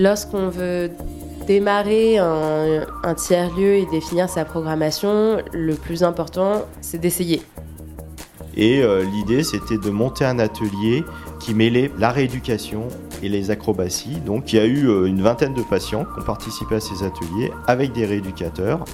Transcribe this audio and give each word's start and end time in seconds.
Lorsqu'on 0.00 0.48
veut 0.48 0.90
démarrer 1.46 2.16
un, 2.16 3.14
tiers-lieu 3.14 3.74
et 3.74 3.86
définir 3.90 4.30
sa 4.30 4.46
programmation, 4.46 5.42
le 5.52 5.74
plus 5.74 6.02
important, 6.02 6.62
c'est 6.80 6.96
d'essayer. 6.96 7.42
Et 8.56 8.82
euh, 8.82 9.04
l'idée, 9.04 9.42
c'était 9.42 9.76
de 9.76 9.90
monter 9.90 10.24
un 10.24 10.38
atelier 10.38 11.04
qui 11.38 11.52
mêlait 11.52 11.90
la 11.98 12.12
rééducation 12.12 12.88
et 13.22 13.28
les 13.28 13.50
acrobaties. 13.50 14.16
Donc 14.24 14.54
il 14.54 14.56
y 14.56 14.58
a 14.58 14.64
eu 14.64 14.88
euh, 14.88 15.04
une 15.04 15.20
vingtaine 15.20 15.52
de 15.52 15.60
patients 15.60 16.06
qui 16.06 16.22
ont 16.22 16.24
participé 16.24 16.76
à 16.76 16.80
ces 16.80 17.04
ateliers 17.04 17.52
avec 17.66 17.92
des 17.92 18.06
rééducateurs. 18.06 18.86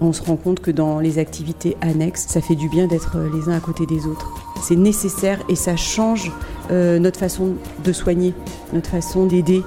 On 0.00 0.14
se 0.14 0.22
rend 0.22 0.36
compte 0.36 0.60
que 0.60 0.70
dans 0.70 1.00
les 1.00 1.18
activités 1.18 1.76
annexes, 1.82 2.24
ça 2.28 2.40
fait 2.40 2.56
du 2.56 2.70
bien 2.70 2.86
d'être 2.86 3.18
euh, 3.18 3.28
les 3.30 3.50
uns 3.50 3.56
à 3.58 3.60
côté 3.60 3.84
des 3.84 4.06
autres. 4.06 4.32
C'est 4.62 4.76
nécessaire 4.76 5.38
et 5.50 5.54
ça 5.54 5.76
change 5.76 6.32
notre 6.68 7.20
façon 7.20 7.54
de 7.84 7.92
soigner, 7.92 8.34
notre 8.72 8.88
façon 8.90 9.26
d'aider, 9.26 9.62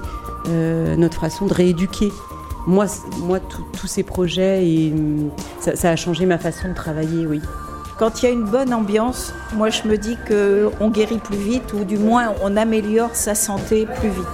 notre 0.46 1.20
façon 1.20 1.46
de 1.46 1.54
rééduquer. 1.54 2.12
Moi, 2.66 2.86
moi 3.20 3.40
tous 3.40 3.86
ces 3.86 4.02
projets, 4.02 4.66
et, 4.66 4.94
ça, 5.60 5.76
ça 5.76 5.90
a 5.90 5.96
changé 5.96 6.26
ma 6.26 6.38
façon 6.38 6.68
de 6.68 6.74
travailler, 6.74 7.26
oui. 7.26 7.40
Quand 8.00 8.22
il 8.22 8.24
y 8.24 8.28
a 8.28 8.32
une 8.32 8.46
bonne 8.46 8.72
ambiance, 8.72 9.34
moi 9.54 9.68
je 9.68 9.86
me 9.86 9.98
dis 9.98 10.16
qu'on 10.26 10.88
guérit 10.88 11.18
plus 11.18 11.36
vite 11.36 11.74
ou 11.74 11.84
du 11.84 11.98
moins 11.98 12.34
on 12.42 12.56
améliore 12.56 13.14
sa 13.14 13.34
santé 13.34 13.86
plus 13.98 14.08
vite. 14.08 14.26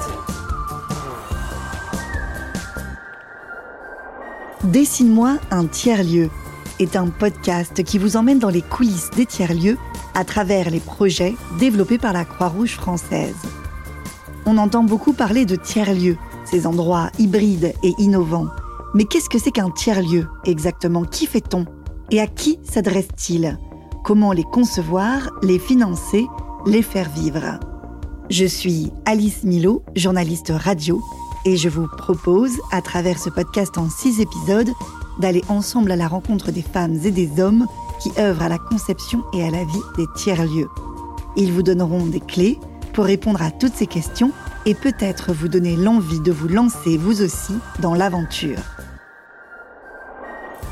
Dessine-moi 4.62 5.38
un 5.50 5.66
tiers-lieu 5.66 6.30
est 6.78 6.94
un 6.94 7.08
podcast 7.08 7.82
qui 7.82 7.98
vous 7.98 8.16
emmène 8.16 8.38
dans 8.38 8.50
les 8.50 8.62
coulisses 8.62 9.10
des 9.16 9.26
tiers-lieux 9.26 9.78
à 10.14 10.24
travers 10.24 10.70
les 10.70 10.78
projets 10.80 11.34
développés 11.58 11.98
par 11.98 12.12
la 12.12 12.24
Croix-Rouge 12.24 12.76
française. 12.76 13.34
On 14.48 14.58
entend 14.58 14.84
beaucoup 14.84 15.12
parler 15.12 15.44
de 15.44 15.56
tiers-lieux, 15.56 16.16
ces 16.44 16.68
endroits 16.68 17.10
hybrides 17.18 17.74
et 17.82 17.92
innovants. 17.98 18.46
Mais 18.94 19.02
qu'est-ce 19.02 19.28
que 19.28 19.40
c'est 19.40 19.50
qu'un 19.50 19.70
tiers-lieu 19.70 20.28
exactement? 20.44 21.02
Qui 21.02 21.26
fait-on? 21.26 21.64
Et 22.12 22.20
à 22.20 22.28
qui 22.28 22.60
s'adresse-t-il? 22.62 23.58
Comment 24.04 24.30
les 24.30 24.44
concevoir, 24.44 25.30
les 25.42 25.58
financer, 25.58 26.24
les 26.64 26.82
faire 26.82 27.10
vivre? 27.10 27.58
Je 28.30 28.44
suis 28.44 28.92
Alice 29.04 29.42
Milo, 29.42 29.82
journaliste 29.96 30.52
radio, 30.54 31.02
et 31.44 31.56
je 31.56 31.68
vous 31.68 31.88
propose, 31.98 32.52
à 32.70 32.80
travers 32.82 33.18
ce 33.18 33.30
podcast 33.30 33.76
en 33.78 33.90
six 33.90 34.20
épisodes, 34.20 34.70
d'aller 35.18 35.42
ensemble 35.48 35.90
à 35.90 35.96
la 35.96 36.06
rencontre 36.06 36.52
des 36.52 36.62
femmes 36.62 37.00
et 37.04 37.10
des 37.10 37.40
hommes 37.40 37.66
qui 38.00 38.12
œuvrent 38.16 38.42
à 38.42 38.48
la 38.48 38.58
conception 38.58 39.24
et 39.32 39.42
à 39.42 39.50
la 39.50 39.64
vie 39.64 39.82
des 39.96 40.06
tiers-lieux. 40.14 40.68
Ils 41.34 41.52
vous 41.52 41.64
donneront 41.64 42.06
des 42.06 42.20
clés 42.20 42.60
pour 42.96 43.04
répondre 43.04 43.42
à 43.42 43.50
toutes 43.50 43.74
ces 43.74 43.86
questions 43.86 44.32
et 44.64 44.74
peut-être 44.74 45.34
vous 45.34 45.48
donner 45.48 45.76
l'envie 45.76 46.20
de 46.20 46.32
vous 46.32 46.48
lancer 46.48 46.96
vous 46.96 47.20
aussi 47.20 47.52
dans 47.80 47.94
l'aventure. 47.94 48.58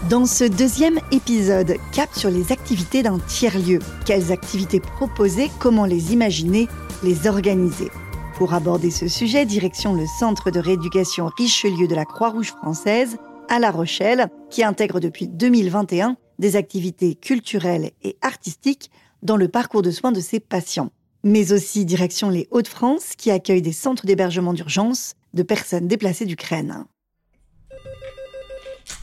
Dans 0.09 0.25
ce 0.25 0.45
deuxième 0.45 0.99
épisode, 1.13 1.75
cap 1.93 2.09
sur 2.15 2.31
les 2.31 2.51
activités 2.51 3.03
d'un 3.03 3.19
tiers-lieu. 3.19 3.79
Quelles 4.07 4.33
activités 4.33 4.81
proposer, 4.81 5.51
comment 5.59 5.85
les 5.85 6.15
imaginer, 6.15 6.67
les 7.03 7.27
organiser 7.27 7.91
Pour 8.37 8.55
aborder 8.55 8.91
ce 8.91 9.07
sujet, 9.07 9.45
direction 9.45 9.95
le 9.95 10.07
Centre 10.19 10.51
de 10.51 10.61
rééducation 10.61 11.31
Richelieu 11.37 11.87
de 11.87 11.95
la 11.95 12.07
Croix-Rouge 12.07 12.53
française 12.53 13.19
à 13.51 13.59
La 13.59 13.71
Rochelle, 13.71 14.29
qui 14.49 14.65
intègre 14.65 14.99
depuis 14.99 15.29
2021 15.29 16.17
des 16.39 16.57
activités 16.57 17.17
culturelles 17.17 17.91
et 18.03 18.17
artistiques 18.23 18.91
dans 19.23 19.37
le 19.37 19.49
parcours 19.49 19.83
de 19.83 19.91
soins 19.91 20.13
de 20.13 20.21
ses 20.21 20.41
patients. 20.41 20.91
Mais 21.27 21.53
aussi 21.53 21.87
direction 21.87 22.29
les 22.29 22.47
Hauts-de-France, 22.51 23.15
qui 23.17 23.31
accueillent 23.31 23.63
des 23.63 23.73
centres 23.73 24.05
d'hébergement 24.05 24.53
d'urgence 24.53 25.15
de 25.33 25.43
personnes 25.43 25.89
déplacées 25.89 26.27
d'Ukraine. 26.27 26.85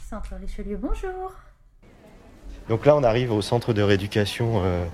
Centre 0.08 0.34
Richelieu, 0.40 0.76
bonjour. 0.76 1.32
Donc 2.68 2.86
là, 2.86 2.96
on 2.96 3.02
arrive 3.02 3.32
au 3.32 3.42
centre 3.42 3.72
de 3.72 3.82
rééducation 3.82 4.62
euh, 4.62 4.84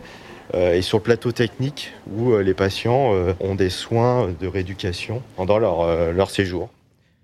euh, 0.54 0.72
et 0.72 0.80
sur 0.80 0.98
le 0.98 1.02
plateau 1.02 1.30
technique 1.30 1.92
où 2.10 2.32
euh, 2.32 2.42
les 2.42 2.54
patients 2.54 3.12
ont 3.40 3.54
des 3.54 3.68
soins 3.68 4.34
de 4.40 4.46
rééducation 4.46 5.22
pendant 5.36 5.58
leur, 5.58 6.12
leur 6.12 6.30
séjour. 6.30 6.70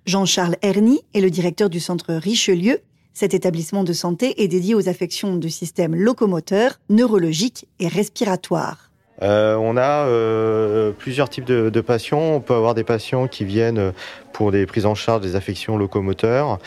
Jean-Charles 0.04 0.56
Herny 0.60 1.00
est 1.14 1.22
le 1.22 1.30
directeur 1.30 1.70
du 1.70 1.80
centre 1.80 2.12
Richelieu. 2.12 2.80
Cet 3.14 3.32
établissement 3.32 3.84
de 3.84 3.94
santé 3.94 4.42
est 4.42 4.48
dédié 4.48 4.74
aux 4.74 4.86
affections 4.86 5.36
du 5.36 5.48
système 5.48 5.94
locomoteur, 5.94 6.78
neurologique 6.90 7.66
et 7.78 7.88
respiratoire. 7.88 8.90
Euh, 9.22 9.54
on 9.54 9.76
a 9.76 10.06
euh, 10.06 10.92
plusieurs 10.92 11.28
types 11.28 11.44
de, 11.44 11.80
patients. 11.80 12.20
On 12.20 12.40
peut 12.40 12.54
avoir 12.54 12.74
des 12.74 12.84
patients 12.84 13.28
qui 13.28 13.44
viennent 13.44 13.92
pour 14.32 14.50
des 14.50 14.66
prises 14.66 14.86
en 14.86 14.94
charge 14.94 15.20
des 15.20 15.36
affections 15.36 15.76
locomoteurs 15.76 16.58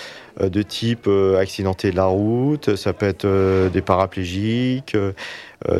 euh, 0.41 0.49
de 0.49 0.61
type 0.61 1.09
accidenté 1.39 1.91
de 1.91 1.97
la 1.97 2.05
route, 2.05 2.75
ça 2.75 2.93
peut 2.93 3.07
être 3.07 3.27
des 3.69 3.81
paraplégiques, 3.81 4.95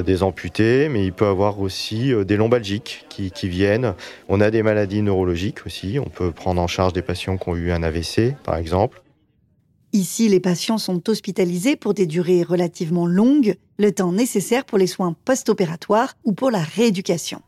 des 0.06 0.23
amputés, 0.23 0.89
mais 0.89 1.06
il 1.06 1.13
peut 1.13 1.27
avoir 1.27 1.61
aussi 1.61 2.13
des 2.25 2.35
lombalgiques 2.35 3.06
qui, 3.09 3.31
viennent. 3.47 3.94
On 4.27 4.41
a 4.41 4.51
des 4.51 4.63
maladies 4.63 5.01
neurologiques 5.01 5.66
aussi. 5.66 6.00
On 6.00 6.09
peut 6.09 6.31
prendre 6.31 6.61
en 6.61 6.67
charge 6.67 6.94
des 6.94 7.01
patients 7.01 7.38
qui 7.38 7.50
ont 7.50 7.56
eu 7.56 7.72
un 7.72 7.83
AVC, 7.83 8.35
par 8.44 8.57
exemple. 8.57 9.01
Ici, 9.93 10.27
les 10.27 10.41
patients 10.41 10.77
sont 10.77 11.09
hospitalisés 11.09 11.77
pour 11.77 11.93
des 11.93 12.05
durées 12.05 12.43
relativement 12.43 13.07
longues, 13.07 13.55
le 13.79 13.91
temps 13.91 14.11
nécessaire 14.11 14.65
pour 14.65 14.77
les 14.77 14.87
soins 14.87 15.15
post-opératoires 15.25 16.13
ou 16.25 16.33
pour 16.33 16.51
la 16.51 16.61
rééducation. 16.61 17.41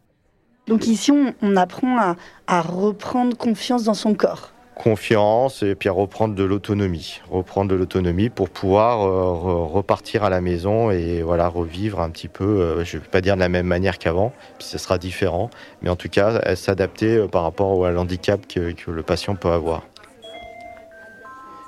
Donc 0.67 0.87
ici, 0.87 1.11
on, 1.41 1.55
apprend 1.55 2.15
à, 2.47 2.61
reprendre 2.61 3.35
confiance 3.35 3.83
dans 3.83 3.93
son 3.95 4.13
corps. 4.13 4.51
Confiance 4.75 5.63
et 5.63 5.75
puis 5.75 5.89
à 5.89 5.91
reprendre 5.91 6.35
de 6.35 6.43
l'autonomie. 6.43 7.19
Reprendre 7.29 7.69
de 7.71 7.75
l'autonomie 7.75 8.29
pour 8.29 8.49
pouvoir 8.49 9.01
euh, 9.01 9.65
repartir 9.65 10.23
à 10.23 10.29
la 10.29 10.39
maison 10.39 10.91
et 10.91 11.21
voilà 11.21 11.49
revivre 11.49 11.99
un 11.99 12.09
petit 12.09 12.29
peu, 12.29 12.45
euh, 12.45 12.85
je 12.85 12.95
ne 12.95 13.01
vais 13.01 13.09
pas 13.09 13.19
dire 13.19 13.35
de 13.35 13.41
la 13.41 13.49
même 13.49 13.65
manière 13.65 13.97
qu'avant, 13.97 14.31
puis 14.57 14.67
ce 14.67 14.77
sera 14.77 14.97
différent, 14.97 15.49
mais 15.81 15.89
en 15.89 15.97
tout 15.97 16.07
cas 16.07 16.55
s'adapter 16.55 17.17
euh, 17.17 17.27
par 17.27 17.43
rapport 17.43 17.85
à 17.85 17.91
l'handicap 17.91 18.47
que 18.47 18.73
le 18.89 19.03
patient 19.03 19.35
peut 19.35 19.51
avoir. 19.51 19.83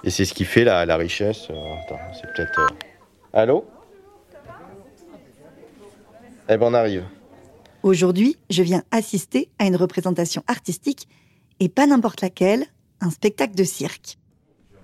Et 0.03 0.09
c'est 0.09 0.25
ce 0.25 0.33
qui 0.33 0.45
fait 0.45 0.63
la, 0.63 0.85
la 0.85 0.97
richesse. 0.97 1.47
Euh, 1.49 1.75
attends, 1.83 1.99
c'est 2.13 2.31
peut-être. 2.33 2.59
Euh, 2.59 2.67
Allô? 3.33 3.65
Eh 6.49 6.57
ben, 6.57 6.67
on 6.67 6.73
arrive. 6.73 7.03
Aujourd'hui, 7.83 8.37
je 8.49 8.63
viens 8.63 8.83
assister 8.91 9.49
à 9.59 9.65
une 9.65 9.75
représentation 9.75 10.43
artistique, 10.47 11.07
et 11.59 11.69
pas 11.69 11.87
n'importe 11.87 12.21
laquelle, 12.21 12.65
un 12.99 13.09
spectacle 13.09 13.55
de 13.55 13.63
cirque. 13.63 14.17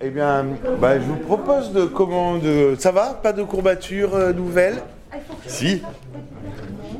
Eh 0.00 0.10
bien, 0.10 0.46
bah, 0.80 0.98
je 0.98 1.04
vous 1.04 1.16
propose 1.16 1.72
de 1.72 1.84
comment 1.84 2.38
de... 2.38 2.76
Ça 2.78 2.92
va? 2.92 3.14
Pas 3.14 3.32
de 3.32 3.42
courbature 3.42 4.14
euh, 4.14 4.32
nouvelle? 4.32 4.82
Si. 5.46 5.82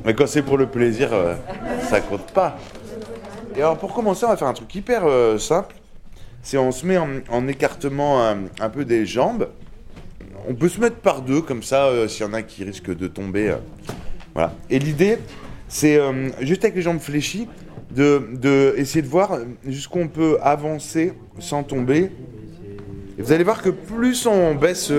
Mais 0.05 0.15
quand 0.15 0.27
c'est 0.27 0.43
pour 0.43 0.59
le 0.59 0.67
plaisir, 0.67 1.11
ça 1.83 2.01
compte 2.01 2.31
pas. 2.33 2.57
Et 3.55 3.59
alors 3.59 3.77
pour 3.77 3.93
commencer, 3.93 4.25
on 4.25 4.28
va 4.28 4.37
faire 4.37 4.49
un 4.49 4.55
truc 4.55 4.75
hyper 4.75 5.03
simple 5.39 5.75
c'est 6.43 6.59
on 6.59 6.72
se 6.72 6.87
met 6.87 6.99
en, 6.99 7.49
écartement 7.49 8.22
un, 8.25 8.69
peu 8.71 8.84
des 8.84 9.06
jambes. 9.06 9.49
On 10.49 10.54
peut 10.54 10.69
se 10.69 10.81
mettre 10.81 10.97
par 10.97 11.22
deux, 11.22 11.43
comme 11.43 11.62
ça, 11.62 11.87
euh, 11.87 12.09
s'il 12.09 12.25
y 12.25 12.28
en 12.28 12.32
a 12.32 12.43
qui 12.43 12.65
risquent 12.65 12.97
de 12.97 13.06
tomber. 13.06 13.50
Euh, 13.50 13.56
voilà. 14.34 14.54
Et 14.71 14.78
l'idée, 14.78 15.19
c'est 15.69 15.98
euh, 15.98 16.31
juste 16.41 16.65
avec 16.65 16.77
les 16.77 16.82
jambes 16.82 17.00
fléchies, 17.00 17.48
de, 17.91 18.75
essayer 18.77 19.03
de 19.03 19.09
voir 19.09 19.38
jusqu'où 19.66 19.98
on 19.98 20.09
peut 20.09 20.38
avancer 20.43 21.12
sans 21.38 21.65
tomber. 21.65 22.10
Et 23.19 23.22
vous 23.22 23.32
allez 23.32 23.44
voir 23.44 23.60
que 23.60 23.71
plus 23.71 24.27
on 24.27 24.54
baisse 24.54 24.93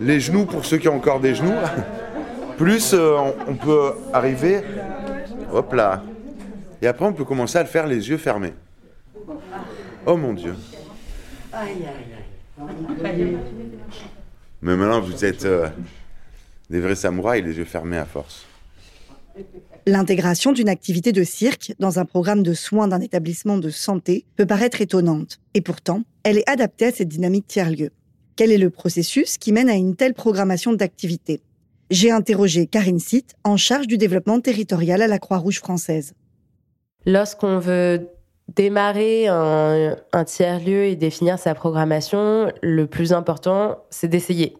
les 0.00 0.20
genoux 0.20 0.46
pour 0.46 0.64
ceux 0.64 0.78
qui 0.78 0.88
ont 0.88 0.96
encore 0.96 1.20
des 1.20 1.34
genoux, 1.34 1.54
plus 2.56 2.94
on, 2.94 3.54
peut 3.54 3.92
arriver. 4.12 4.62
Hop 5.52 5.74
là. 5.74 6.02
Et 6.80 6.86
après, 6.86 7.04
on 7.04 7.12
peut 7.12 7.24
commencer 7.24 7.58
à 7.58 7.62
le 7.62 7.68
faire 7.68 7.86
les 7.86 8.08
yeux 8.08 8.16
fermés. 8.16 8.54
Oh 10.06 10.16
mon 10.16 10.34
Dieu. 10.34 10.54
Aïe, 11.52 11.70
aïe, 11.70 13.06
aïe. 13.08 13.36
Mais 14.62 14.76
maintenant, 14.76 15.00
vous 15.00 15.24
êtes 15.24 15.44
euh, 15.44 15.68
des 16.70 16.80
vrais 16.80 16.94
samouraïs, 16.94 17.44
les 17.44 17.56
yeux 17.56 17.64
fermés 17.64 17.98
à 17.98 18.06
force. 18.06 18.46
L'intégration 19.84 20.52
d'une 20.52 20.68
activité 20.68 21.12
de 21.12 21.24
cirque 21.24 21.74
dans 21.80 21.98
un 21.98 22.04
programme 22.04 22.42
de 22.42 22.54
soins 22.54 22.88
d'un 22.88 23.00
établissement 23.00 23.58
de 23.58 23.70
santé 23.70 24.24
peut 24.36 24.46
paraître 24.46 24.80
étonnante. 24.80 25.38
Et 25.54 25.60
pourtant, 25.60 26.02
elle 26.22 26.38
est 26.38 26.48
adaptée 26.48 26.86
à 26.86 26.92
cette 26.92 27.08
dynamique 27.08 27.46
tiers-lieu. 27.46 27.90
Quel 28.36 28.52
est 28.52 28.58
le 28.58 28.70
processus 28.70 29.38
qui 29.38 29.52
mène 29.52 29.68
à 29.68 29.74
une 29.74 29.96
telle 29.96 30.14
programmation 30.14 30.72
d'activité? 30.72 31.40
J'ai 31.90 32.10
interrogé 32.10 32.66
Karine 32.66 32.98
Sitt, 32.98 33.34
en 33.44 33.56
charge 33.56 33.86
du 33.86 33.98
développement 33.98 34.40
territorial 34.40 35.02
à 35.02 35.06
la 35.06 35.18
Croix-Rouge 35.18 35.58
française. 35.58 36.14
Lorsqu'on 37.04 37.58
veut 37.58 38.08
démarrer 38.54 39.26
un, 39.28 40.24
tiers-lieu 40.24 40.84
et 40.84 40.96
définir 40.96 41.38
sa 41.38 41.54
programmation, 41.54 42.52
le 42.62 42.86
plus 42.86 43.12
important, 43.12 43.78
c'est 43.90 44.08
d'essayer. 44.08 44.56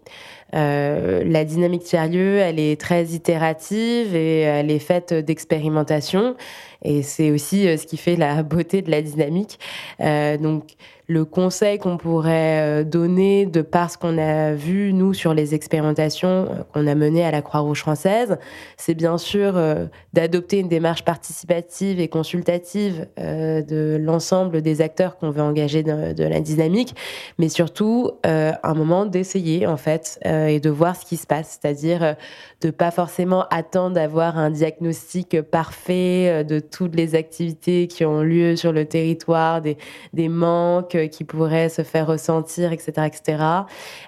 la 0.52 1.44
dynamique 1.44 1.84
tiers-lieu, 1.84 2.38
elle 2.38 2.58
est 2.58 2.80
très 2.80 3.04
itérative 3.06 4.14
et 4.14 4.40
elle 4.40 4.70
est 4.70 4.80
faite 4.80 5.14
d'expérimentation. 5.14 6.36
Et 6.82 7.02
c'est 7.02 7.30
aussi 7.30 7.78
ce 7.78 7.86
qui 7.86 7.96
fait 7.96 8.16
la 8.16 8.42
beauté 8.44 8.82
de 8.82 8.90
la 8.90 9.02
dynamique. 9.02 9.58
donc, 10.00 10.76
le 11.08 11.24
conseil 11.24 11.78
qu'on 11.78 11.98
pourrait 11.98 12.80
euh, 12.80 12.84
donner 12.84 13.46
de 13.46 13.62
par 13.62 13.90
ce 13.90 13.98
qu'on 13.98 14.18
a 14.18 14.54
vu, 14.54 14.92
nous, 14.92 15.14
sur 15.14 15.34
les 15.34 15.54
expérimentations 15.54 16.28
euh, 16.28 16.62
qu'on 16.72 16.86
a 16.86 16.94
menées 16.96 17.24
à 17.24 17.30
la 17.30 17.42
Croix-Rouge 17.42 17.80
française, 17.80 18.38
c'est 18.76 18.94
bien 18.94 19.16
sûr 19.16 19.56
euh, 19.56 19.86
d'adopter 20.14 20.58
une 20.58 20.68
démarche 20.68 21.04
participative 21.04 22.00
et 22.00 22.08
consultative 22.08 23.06
de 23.16 23.96
l'ensemble 24.00 24.62
des 24.62 24.80
acteurs 24.80 25.16
qu'on 25.16 25.30
veut 25.30 25.42
engager 25.42 25.82
de, 25.82 26.24
la 26.24 26.40
dynamique, 26.40 26.94
mais 27.38 27.48
surtout 27.48 28.10
un 28.24 28.74
moment 28.74 29.06
d'essayer, 29.06 29.66
en 29.66 29.76
fait, 29.76 30.18
et 30.24 30.60
de 30.60 30.70
voir 30.70 30.96
ce 30.96 31.04
qui 31.04 31.16
se 31.16 31.26
passe, 31.26 31.58
c'est-à-dire 31.60 32.16
de 32.60 32.70
pas 32.70 32.90
forcément 32.90 33.46
attendre 33.50 33.94
d'avoir 33.94 34.38
un 34.38 34.50
diagnostic 34.50 35.40
parfait 35.42 36.44
de 36.44 36.60
toutes 36.60 36.94
les 36.94 37.14
activités 37.14 37.88
qui 37.88 38.04
ont 38.04 38.22
lieu 38.22 38.56
sur 38.56 38.72
le 38.72 38.84
territoire, 38.84 39.60
des 39.60 40.28
manques, 40.28 40.95
qui 41.04 41.24
pourraient 41.24 41.68
se 41.68 41.82
faire 41.82 42.06
ressentir, 42.06 42.72
etc., 42.72 42.92
etc. 43.06 43.44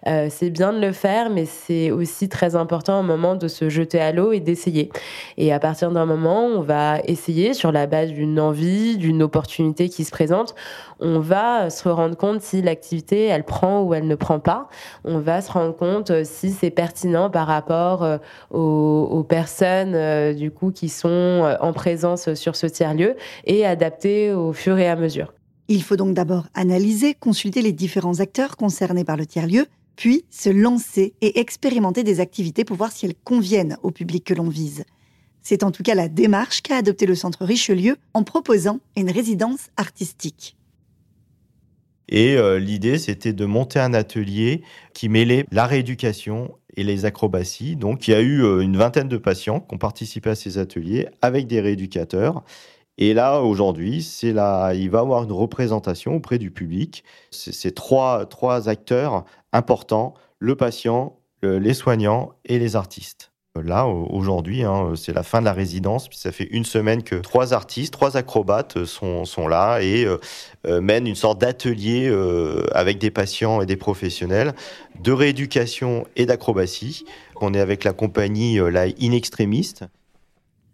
Euh, 0.06 0.29
c'est 0.31 0.50
bien 0.50 0.73
de 0.73 0.81
le 0.81 0.93
faire, 0.93 1.31
mais 1.31 1.44
c'est 1.44 1.90
aussi 1.90 2.29
très 2.29 2.56
important 2.56 3.00
au 3.00 3.02
moment 3.02 3.35
de 3.35 3.49
se 3.49 3.69
jeter 3.69 4.00
à 4.00 4.12
l'eau 4.12 4.32
et 4.32 4.40
d'essayer. 4.40 4.90
Et 5.37 5.52
à 5.52 5.58
partir 5.58 5.90
d'un 5.90 6.06
moment, 6.06 6.44
on 6.44 6.61
va 6.61 7.00
essayer 7.05 7.55
sur 7.55 7.73
la 7.73 7.87
base 7.87 8.12
d'une 8.12 8.40
envie, 8.40 8.96
d'une 8.96 9.23
opportunité 9.23 9.88
qui 9.88 10.05
se 10.05 10.11
présente. 10.11 10.55
On 11.00 11.20
va 11.20 11.70
se 11.70 11.88
rendre 11.88 12.17
compte 12.17 12.40
si 12.40 12.62
l'activité 12.62 13.26
elle 13.26 13.44
prend 13.44 13.82
ou 13.82 13.94
elle 13.94 14.06
ne 14.06 14.17
prend 14.17 14.40
pas. 14.40 14.69
On 15.05 15.19
va 15.19 15.40
se 15.40 15.52
rendre 15.52 15.76
compte 15.76 16.25
si 16.25 16.50
c'est 16.50 16.70
pertinent 16.70 17.31
par 17.31 17.46
rapport 17.46 18.02
euh, 18.02 18.19
aux, 18.50 19.25
personnes 19.29 19.94
euh, 19.94 20.32
du 20.32 20.50
coup 20.50 20.70
qui 20.70 20.88
sont 20.88 21.56
en 21.61 21.73
présence 21.73 22.35
sur 22.35 22.56
ce 22.56 22.67
tiers 22.67 22.94
lieu 22.94 23.17
et 23.44 23.67
adapter 23.67 24.32
au 24.32 24.52
fur 24.52 24.79
et 24.79 24.88
à 24.88 24.96
mesure. 24.96 25.32
Il 25.68 25.82
faut 25.82 25.96
donc 25.96 26.14
d'abord 26.14 26.46
analyser, 26.54 27.14
consulter 27.14 27.60
les 27.60 27.72
différents 27.72 28.20
acteurs 28.20 28.56
concernés 28.56 29.04
par 29.04 29.18
le 29.18 29.26
tiers-lieu, 29.26 29.66
puis 29.96 30.24
se 30.30 30.48
lancer 30.48 31.12
et 31.20 31.40
expérimenter 31.40 32.04
des 32.04 32.20
activités 32.20 32.64
pour 32.64 32.76
voir 32.76 32.90
si 32.90 33.04
elles 33.04 33.14
conviennent 33.24 33.76
au 33.82 33.90
public 33.90 34.24
que 34.24 34.34
l'on 34.34 34.48
vise. 34.48 34.84
C'est 35.42 35.62
en 35.62 35.70
tout 35.70 35.82
cas 35.82 35.94
la 35.94 36.08
démarche 36.08 36.62
qu'a 36.62 36.76
adopté 36.76 37.04
le 37.04 37.14
Centre 37.14 37.44
Richelieu 37.44 37.96
en 38.14 38.22
proposant 38.22 38.80
une 38.96 39.10
résidence 39.10 39.68
artistique. 39.76 40.56
Et 42.08 42.36
euh, 42.36 42.58
l'idée, 42.58 42.98
c'était 42.98 43.34
de 43.34 43.44
monter 43.44 43.78
un 43.78 43.92
atelier 43.92 44.62
qui 44.94 45.08
mêlait 45.08 45.44
la 45.52 45.66
rééducation 45.66 46.54
et 46.76 46.84
les 46.84 47.04
acrobaties. 47.04 47.76
Donc, 47.76 48.08
il 48.08 48.12
y 48.12 48.14
a 48.14 48.20
eu 48.20 48.42
euh, 48.42 48.60
une 48.60 48.76
vingtaine 48.76 49.08
de 49.08 49.18
patients 49.18 49.60
qui 49.60 49.74
ont 49.74 49.78
participé 49.78 50.30
à 50.30 50.34
ces 50.34 50.56
ateliers 50.56 51.08
avec 51.20 51.46
des 51.46 51.60
rééducateurs. 51.60 52.44
Et 52.98 53.14
là, 53.14 53.40
aujourd'hui, 53.40 54.02
c'est 54.02 54.32
là, 54.32 54.74
il 54.74 54.90
va 54.90 55.00
avoir 55.00 55.24
une 55.24 55.32
représentation 55.32 56.16
auprès 56.16 56.38
du 56.38 56.50
public. 56.50 57.04
C'est 57.30 57.74
trois, 57.74 58.26
trois 58.26 58.68
acteurs 58.68 59.24
importants 59.52 60.14
le 60.40 60.56
patient, 60.56 61.16
les 61.42 61.74
soignants 61.74 62.32
et 62.44 62.58
les 62.58 62.76
artistes. 62.76 63.32
Là, 63.62 63.86
aujourd'hui, 63.86 64.62
hein, 64.62 64.92
c'est 64.94 65.12
la 65.12 65.22
fin 65.22 65.40
de 65.40 65.44
la 65.44 65.52
résidence. 65.52 66.08
Puis 66.08 66.18
ça 66.18 66.32
fait 66.32 66.48
une 66.50 66.64
semaine 66.64 67.02
que 67.02 67.16
trois 67.16 67.54
artistes, 67.54 67.92
trois 67.92 68.16
acrobates 68.16 68.84
sont, 68.84 69.24
sont 69.24 69.48
là 69.48 69.80
et 69.80 70.04
euh, 70.04 70.18
euh, 70.66 70.80
mènent 70.80 71.06
une 71.06 71.14
sorte 71.14 71.40
d'atelier 71.40 72.08
euh, 72.08 72.66
avec 72.72 72.98
des 72.98 73.10
patients 73.10 73.60
et 73.60 73.66
des 73.66 73.76
professionnels 73.76 74.54
de 75.02 75.12
rééducation 75.12 76.06
et 76.16 76.26
d'acrobatie. 76.26 77.04
On 77.40 77.54
est 77.54 77.60
avec 77.60 77.84
la 77.84 77.92
compagnie 77.92 78.58
la 78.58 78.86
Inextrémiste 78.86 79.84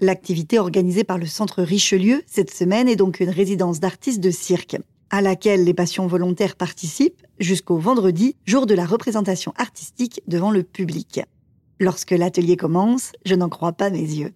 L'activité 0.01 0.59
organisée 0.59 1.05
par 1.05 1.19
le 1.19 1.27
Centre 1.27 1.63
Richelieu 1.63 2.23
cette 2.27 2.53
semaine 2.53 2.89
est 2.89 2.97
donc 2.97 3.21
une 3.21 3.31
résidence 3.31 3.79
d'artistes 3.81 4.21
de 4.21 4.31
cirque, 4.31 4.77
à 5.11 5.23
laquelle 5.23 5.65
les 5.65 5.75
patients 5.75 6.09
volontaires 6.09 6.57
participent 6.57 7.23
jusqu'au 7.39 7.79
vendredi, 7.79 8.35
jour 8.45 8.67
de 8.67 8.75
la 8.75 8.87
représentation 8.87 9.53
artistique 9.57 10.21
devant 10.27 10.51
le 10.51 10.65
public. 10.65 11.21
Lorsque 11.79 12.11
l'atelier 12.11 12.57
commence, 12.57 13.13
je 13.25 13.35
n'en 13.35 13.49
crois 13.49 13.73
pas 13.73 13.91
mes 13.91 13.99
yeux. 13.99 14.33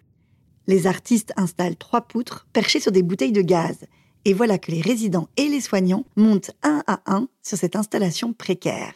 Les 0.67 0.87
artistes 0.87 1.33
installent 1.35 1.75
trois 1.75 2.01
poutres 2.01 2.47
perchées 2.53 2.79
sur 2.79 2.91
des 2.91 3.03
bouteilles 3.03 3.31
de 3.31 3.41
gaz, 3.41 3.79
et 4.25 4.33
voilà 4.33 4.57
que 4.57 4.71
les 4.71 4.81
résidents 4.81 5.27
et 5.35 5.47
les 5.47 5.61
soignants 5.61 6.05
montent 6.15 6.51
un 6.63 6.83
à 6.87 7.01
un 7.05 7.27
sur 7.41 7.57
cette 7.57 7.75
installation 7.75 8.33
précaire. 8.33 8.93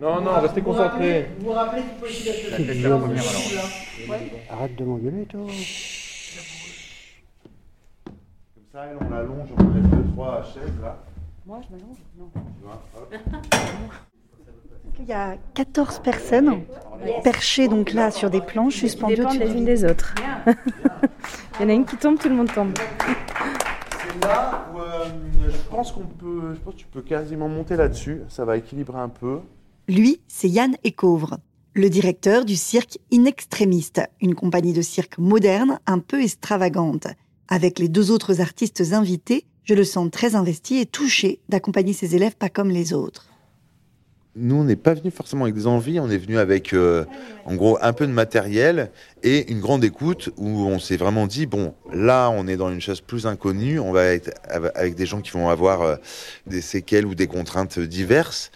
Non, 0.00 0.20
non, 0.20 0.40
restez 0.40 0.60
concentrés. 0.60 1.30
Vous 1.38 1.46
vous 1.46 1.52
rappelez 1.52 1.82
du 1.82 1.88
petit 2.00 2.24
la 2.82 2.94
Arrête 4.50 4.76
de 4.76 4.84
m'engueuler, 4.84 5.24
toi. 5.26 5.40
Comme 8.04 8.64
ça, 8.72 8.86
on 9.00 9.08
l'allonge, 9.10 9.48
on 9.56 9.62
met 9.64 9.80
deux, 9.80 10.04
trois 10.12 10.42
chaises 10.42 10.80
là. 10.82 10.98
Moi, 11.46 11.60
je 11.62 11.76
m'allonge? 11.76 11.98
Non. 12.18 12.30
Il 15.00 15.06
y 15.06 15.12
a 15.12 15.36
14 15.54 15.98
personnes 16.00 16.62
perchées 17.24 17.68
donc 17.68 17.92
là 17.92 18.10
sur 18.10 18.30
des 18.30 18.40
planches 18.40 18.76
suspendues 18.76 19.22
au-dessus 19.22 19.38
les 19.38 19.52
unes 19.52 19.64
des 19.64 19.84
autres. 19.84 20.14
Il 21.58 21.62
y 21.62 21.64
en 21.64 21.68
a 21.68 21.72
une 21.72 21.84
qui 21.84 21.96
tombe, 21.96 22.18
tout 22.18 22.28
le 22.28 22.34
monde 22.36 22.52
tombe. 22.52 22.74
C'est 23.90 24.24
là 24.24 24.66
où 24.72 24.78
euh, 24.78 25.04
je 25.48 25.68
pense 25.68 25.92
qu'on 25.92 26.06
peut, 26.06 26.54
je 26.54 26.60
pense 26.60 26.74
que 26.74 26.78
tu 26.78 26.86
peux 26.86 27.02
quasiment 27.02 27.48
monter 27.48 27.76
là-dessus. 27.76 28.22
Ça 28.28 28.44
va 28.44 28.56
équilibrer 28.56 28.98
un 28.98 29.08
peu. 29.08 29.40
Lui, 29.86 30.22
c'est 30.28 30.48
Yann 30.48 30.76
Ecouvre, 30.86 31.36
le 31.74 31.90
directeur 31.90 32.46
du 32.46 32.56
cirque 32.56 32.98
Inextrémiste, 33.10 34.00
une 34.22 34.34
compagnie 34.34 34.72
de 34.72 34.80
cirque 34.80 35.18
moderne 35.18 35.78
un 35.86 35.98
peu 35.98 36.22
extravagante. 36.22 37.06
Avec 37.48 37.78
les 37.78 37.88
deux 37.88 38.10
autres 38.10 38.40
artistes 38.40 38.82
invités, 38.92 39.44
je 39.64 39.74
le 39.74 39.84
sens 39.84 40.10
très 40.10 40.36
investi 40.36 40.78
et 40.78 40.86
touché 40.86 41.40
d'accompagner 41.50 41.92
ses 41.92 42.16
élèves 42.16 42.36
pas 42.36 42.48
comme 42.48 42.70
les 42.70 42.94
autres. 42.94 43.28
Nous, 44.36 44.56
on 44.56 44.64
n'est 44.64 44.74
pas 44.74 44.94
venu 44.94 45.12
forcément 45.12 45.44
avec 45.44 45.54
des 45.54 45.68
envies, 45.68 46.00
on 46.00 46.10
est 46.10 46.18
venu 46.18 46.38
avec, 46.38 46.72
euh, 46.72 47.04
en 47.44 47.54
gros, 47.54 47.78
un 47.80 47.92
peu 47.92 48.04
de 48.04 48.12
matériel 48.12 48.90
et 49.22 49.52
une 49.52 49.60
grande 49.60 49.84
écoute 49.84 50.30
où 50.36 50.48
on 50.48 50.80
s'est 50.80 50.96
vraiment 50.96 51.28
dit, 51.28 51.46
bon, 51.46 51.74
là, 51.92 52.30
on 52.30 52.48
est 52.48 52.56
dans 52.56 52.72
une 52.72 52.80
chose 52.80 53.00
plus 53.00 53.28
inconnue, 53.28 53.78
on 53.78 53.92
va 53.92 54.06
être 54.06 54.32
avec 54.48 54.96
des 54.96 55.06
gens 55.06 55.20
qui 55.20 55.30
vont 55.30 55.50
avoir 55.50 55.82
euh, 55.82 55.96
des 56.48 56.62
séquelles 56.62 57.06
ou 57.06 57.14
des 57.14 57.28
contraintes 57.28 57.78
diverses. 57.78 58.50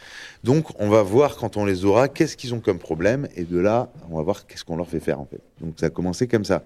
Donc, 0.49 0.69
on 0.79 0.89
va 0.89 1.03
voir 1.03 1.37
quand 1.37 1.59
on 1.59 1.67
les 1.67 1.85
aura, 1.85 2.09
qu'est-ce 2.09 2.35
qu'ils 2.35 2.55
ont 2.55 2.61
comme 2.61 2.79
problème, 2.79 3.29
et 3.37 3.45
de 3.45 3.59
là, 3.59 3.93
on 4.11 4.17
va 4.17 4.23
voir 4.23 4.47
qu'est-ce 4.47 4.65
qu'on 4.65 4.79
leur 4.79 4.89
fait 4.89 4.99
faire 4.99 5.21
en 5.21 5.27
fait. 5.27 5.43
Donc, 5.61 5.75
ça 5.77 5.85
a 5.85 5.91
commencé 5.91 6.27
comme 6.27 6.47
ça. 6.47 6.65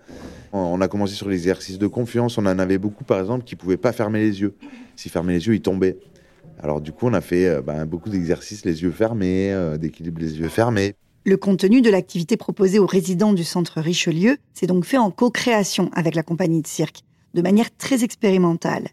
On 0.53 0.81
a 0.81 0.87
commencé 0.87 1.15
sur 1.15 1.29
l'exercice 1.29 1.81
de 1.81 1.89
confiance. 1.89 2.39
On 2.39 2.47
en 2.47 2.61
avait 2.61 2.79
beaucoup, 2.79 3.03
par 3.03 3.19
exemple, 3.19 3.43
qui 3.43 3.57
pouvaient 3.57 3.77
pas 3.77 3.91
fermer 3.91 4.21
les 4.21 4.41
yeux. 4.41 4.55
S'ils 4.95 5.11
fermaient 5.11 5.33
les 5.33 5.49
yeux, 5.49 5.57
ils 5.57 5.63
tombaient. 5.63 5.97
Alors, 6.63 6.81
du 6.81 6.93
coup, 6.93 7.09
on 7.09 7.13
a 7.13 7.21
fait 7.21 7.49
euh, 7.49 7.61
ben, 7.61 7.85
beaucoup 7.85 8.09
d'exercices 8.09 8.65
les 8.65 8.83
yeux 8.85 8.93
fermés, 8.93 9.53
euh, 9.53 9.77
d'équilibre 9.79 10.21
les 10.21 10.39
yeux 10.39 10.49
fermés. 10.49 10.95
Le 11.25 11.37
contenu 11.37 11.83
de 11.83 11.91
l'activité 11.91 12.37
proposée 12.37 12.79
aux 12.79 12.87
résidents 12.87 13.33
du 13.33 13.43
centre 13.43 13.81
Richelieu 13.81 14.37
s'est 14.55 14.69
donc 14.69 14.85
fait 14.85 14.99
en 14.99 15.11
co-création 15.11 15.91
avec 15.93 16.15
la 16.15 16.23
compagnie 16.23 16.63
de 16.63 16.69
cirque, 16.69 17.01
de 17.35 17.43
manière 17.43 17.77
très 17.77 18.05
expérimentale. 18.05 18.87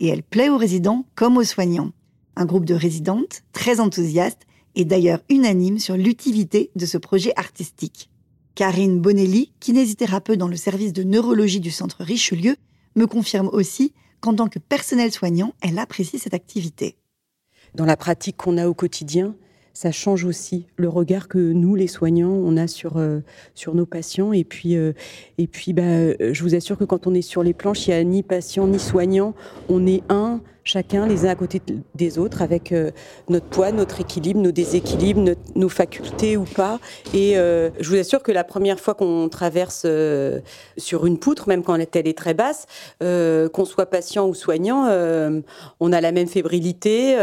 Et 0.00 0.08
elle 0.08 0.22
plaît 0.22 0.50
aux 0.50 0.58
résidents 0.58 1.06
comme 1.14 1.38
aux 1.38 1.44
soignants 1.44 1.92
un 2.36 2.44
groupe 2.44 2.64
de 2.64 2.74
résidentes 2.74 3.42
très 3.52 3.80
enthousiastes 3.80 4.46
et 4.74 4.84
d'ailleurs 4.84 5.20
unanime 5.28 5.78
sur 5.78 5.96
l'utilité 5.96 6.70
de 6.74 6.86
ce 6.86 6.98
projet 6.98 7.32
artistique. 7.36 8.10
Karine 8.54 9.00
Bonelli, 9.00 9.52
kinésithérapeute 9.60 10.38
dans 10.38 10.48
le 10.48 10.56
service 10.56 10.92
de 10.92 11.02
neurologie 11.02 11.60
du 11.60 11.70
centre 11.70 12.02
Richelieu, 12.04 12.56
me 12.94 13.06
confirme 13.06 13.48
aussi 13.52 13.92
qu'en 14.20 14.34
tant 14.34 14.48
que 14.48 14.58
personnel 14.58 15.10
soignant, 15.10 15.54
elle 15.60 15.78
apprécie 15.78 16.18
cette 16.18 16.34
activité. 16.34 16.96
Dans 17.74 17.84
la 17.84 17.96
pratique 17.96 18.36
qu'on 18.36 18.56
a 18.56 18.68
au 18.68 18.74
quotidien, 18.74 19.34
ça 19.72 19.90
change 19.90 20.24
aussi 20.24 20.68
le 20.76 20.88
regard 20.88 21.26
que 21.26 21.52
nous, 21.52 21.74
les 21.74 21.88
soignants, 21.88 22.30
on 22.30 22.56
a 22.56 22.68
sur, 22.68 22.96
euh, 22.96 23.20
sur 23.54 23.74
nos 23.74 23.86
patients. 23.86 24.32
Et 24.32 24.44
puis, 24.44 24.76
euh, 24.76 24.92
et 25.36 25.48
puis 25.48 25.72
bah, 25.72 26.12
je 26.20 26.42
vous 26.42 26.54
assure 26.54 26.78
que 26.78 26.84
quand 26.84 27.08
on 27.08 27.14
est 27.14 27.22
sur 27.22 27.42
les 27.42 27.52
planches, 27.52 27.88
il 27.88 27.90
n'y 27.90 27.96
a 27.96 28.04
ni 28.04 28.22
patient 28.22 28.68
ni 28.68 28.78
soignant. 28.78 29.34
On 29.68 29.84
est 29.84 30.02
un, 30.08 30.40
chacun 30.64 31.06
les 31.06 31.26
uns 31.26 31.28
à 31.28 31.34
côté 31.34 31.60
des 31.94 32.18
autres, 32.18 32.42
avec 32.42 32.72
euh, 32.72 32.90
notre 33.28 33.46
poids, 33.46 33.70
notre 33.70 34.00
équilibre, 34.00 34.40
nos 34.40 34.50
déséquilibres, 34.50 35.34
nos 35.54 35.68
facultés 35.68 36.36
ou 36.36 36.44
pas. 36.44 36.80
Et 37.12 37.36
euh, 37.36 37.70
je 37.78 37.90
vous 37.90 37.96
assure 37.96 38.22
que 38.22 38.32
la 38.32 38.44
première 38.44 38.80
fois 38.80 38.94
qu'on 38.94 39.28
traverse 39.28 39.82
euh, 39.84 40.40
sur 40.78 41.06
une 41.06 41.18
poutre, 41.18 41.48
même 41.48 41.62
quand 41.62 41.76
elle 41.76 42.08
est 42.08 42.16
très 42.16 42.34
basse, 42.34 42.66
qu'on 43.00 43.64
soit 43.64 43.86
patient 43.86 44.26
ou 44.26 44.34
soignant, 44.34 44.88
on 45.80 45.92
a 45.92 46.00
la 46.00 46.12
même 46.12 46.26
fébrilité. 46.26 47.16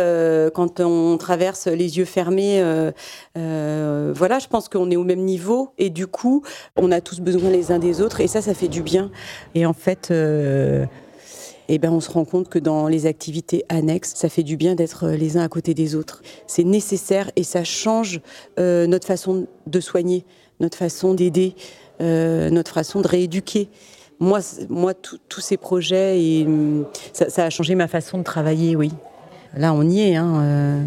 quand 0.54 0.80
on 0.80 1.18
traverse 1.18 1.68
les 1.68 1.98
yeux 1.98 2.06
fermés, 2.06 2.62
voilà, 3.36 4.40
je 4.40 4.48
pense 4.48 4.70
qu'on 4.70 4.92
est 4.92 4.96
au 4.96 5.04
même 5.04 5.22
niveau. 5.22 5.74
Et 5.78 5.90
du 5.90 6.08
coup, 6.08 6.44
on 6.76 6.92
a 6.92 7.02
tous 7.02 7.20
besoin 7.20 7.50
les 7.50 7.72
uns 7.72 7.80
des 7.80 8.02
autres. 8.02 8.22
Et 8.22 8.28
ça, 8.28 8.42
ça 8.42 8.54
fait 8.54 8.68
du 8.68 8.84
bien. 8.84 9.12
Et 9.56 9.66
en 9.66 9.74
fait, 9.74 10.12
et 11.72 11.80
ben 11.80 11.90
on 11.90 12.02
se 12.02 12.12
rend 12.12 12.26
compte 12.26 12.50
que 12.50 12.60
dans 12.60 12.90
les 12.90 13.06
activités 13.06 13.64
annexes, 13.70 14.12
ça 14.14 14.28
fait 14.28 14.44
du 14.44 14.58
bien 14.58 14.76
d'être 14.76 15.08
les 15.08 15.38
uns 15.38 15.44
à 15.44 15.48
côté 15.48 15.74
des 15.74 15.96
autres. 15.96 16.22
C'est 16.46 16.66
nécessaire 16.66 17.32
et 17.38 17.44
ça 17.44 17.64
change 17.64 18.20
euh, 18.60 18.88
notre 18.88 19.08
façon 19.08 19.48
de 19.68 19.80
soigner, 19.80 20.26
notre 20.60 20.78
façon 20.78 21.14
d'aider, 21.14 21.56
euh, 22.02 22.50
notre 22.50 22.74
façon 22.74 23.00
de 23.00 23.08
rééduquer. 23.08 23.70
Moi, 24.20 24.42
moi 24.68 24.94
tous 24.94 25.40
ces 25.40 25.56
projets, 25.56 26.22
et, 26.22 26.46
hum, 26.46 26.86
ça, 27.14 27.46
a 27.46 27.50
changé 27.50 27.74
ma 27.76 27.88
façon 27.88 28.18
de 28.18 28.24
travailler, 28.24 28.76
oui. 28.76 28.92
Là, 29.56 29.74
on 29.74 29.84
y 29.84 30.02
est. 30.02 30.18
Hein, 30.18 30.42
euh, 30.42 30.86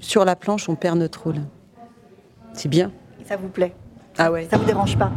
sur 0.00 0.24
la 0.24 0.34
planche, 0.34 0.68
on 0.68 0.74
perd 0.74 0.98
notre 0.98 1.22
rôle. 1.22 1.42
C'est 2.54 2.68
bien. 2.68 2.90
ça 3.24 3.36
vous 3.36 3.48
plaît? 3.48 3.72
Ah 4.18 4.32
ouais. 4.32 4.48
Ça 4.50 4.56
vous 4.56 4.64
dérange 4.64 4.98
pas? 4.98 5.12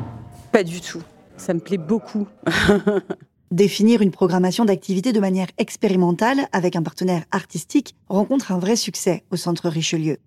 Pas 0.51 0.63
du 0.63 0.79
tout. 0.79 1.01
Ça 1.38 1.55
me 1.55 1.60
plaît 1.60 1.79
beaucoup. 1.79 2.27
Définir 3.53 4.01
une 4.01 4.10
programmation 4.10 4.65
d'activité 4.65 5.13
de 5.13 5.19
manière 5.19 5.50
expérimentale 5.60 6.48
avec 6.53 6.75
un 6.75 6.81
partenaire 6.81 7.24
artistique 7.29 7.93
rencontre 8.10 8.51
un 8.51 8.57
vrai 8.57 8.75
succès 8.75 9.24
au 9.29 9.36
Centre 9.36 9.69
Richelieu. 9.69 10.17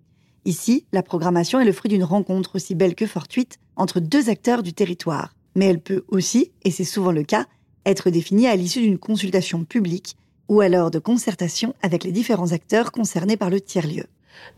Ici, 0.44 0.86
la 0.92 1.02
programmation 1.02 1.58
est 1.58 1.64
le 1.64 1.72
fruit 1.72 1.88
d'une 1.88 2.04
rencontre 2.04 2.54
aussi 2.54 2.76
belle 2.76 2.94
que 2.94 3.04
fortuite 3.04 3.58
entre 3.74 3.98
deux 3.98 4.30
acteurs 4.30 4.62
du 4.62 4.72
territoire. 4.72 5.34
Mais 5.56 5.66
elle 5.66 5.80
peut 5.80 6.04
aussi, 6.06 6.52
et 6.62 6.70
c'est 6.70 6.84
souvent 6.84 7.10
le 7.10 7.24
cas, 7.24 7.46
être 7.84 8.10
définie 8.10 8.46
à 8.46 8.54
l'issue 8.54 8.82
d'une 8.82 8.96
consultation 8.96 9.64
publique 9.64 10.14
ou 10.48 10.60
alors 10.60 10.92
de 10.92 11.00
concertation 11.00 11.74
avec 11.82 12.04
les 12.04 12.12
différents 12.12 12.52
acteurs 12.52 12.92
concernés 12.92 13.36
par 13.36 13.50
le 13.50 13.60
tiers-lieu. 13.60 14.04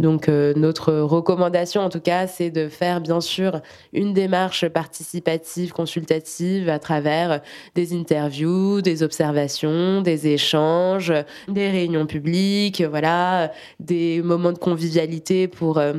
Donc 0.01 0.29
euh, 0.29 0.53
notre 0.57 0.93
recommandation, 0.93 1.83
en 1.83 1.89
tout 1.89 2.01
cas, 2.01 2.27
c'est 2.27 2.51
de 2.51 2.69
faire 2.69 3.01
bien 3.01 3.21
sûr 3.21 3.61
une 3.93 4.13
démarche 4.13 4.69
participative, 4.69 5.73
consultative 5.73 6.69
à 6.69 6.79
travers 6.79 7.41
des 7.75 7.95
interviews, 7.95 8.81
des 8.81 9.03
observations, 9.03 10.01
des 10.03 10.29
échanges, 10.29 11.13
des 11.49 11.71
réunions 11.71 12.07
publiques, 12.07 12.83
voilà, 12.83 13.53
des 13.81 14.23
moments 14.23 14.53
de 14.53 14.59
convivialité 14.59 15.49
pour 15.49 15.79
euh, 15.79 15.95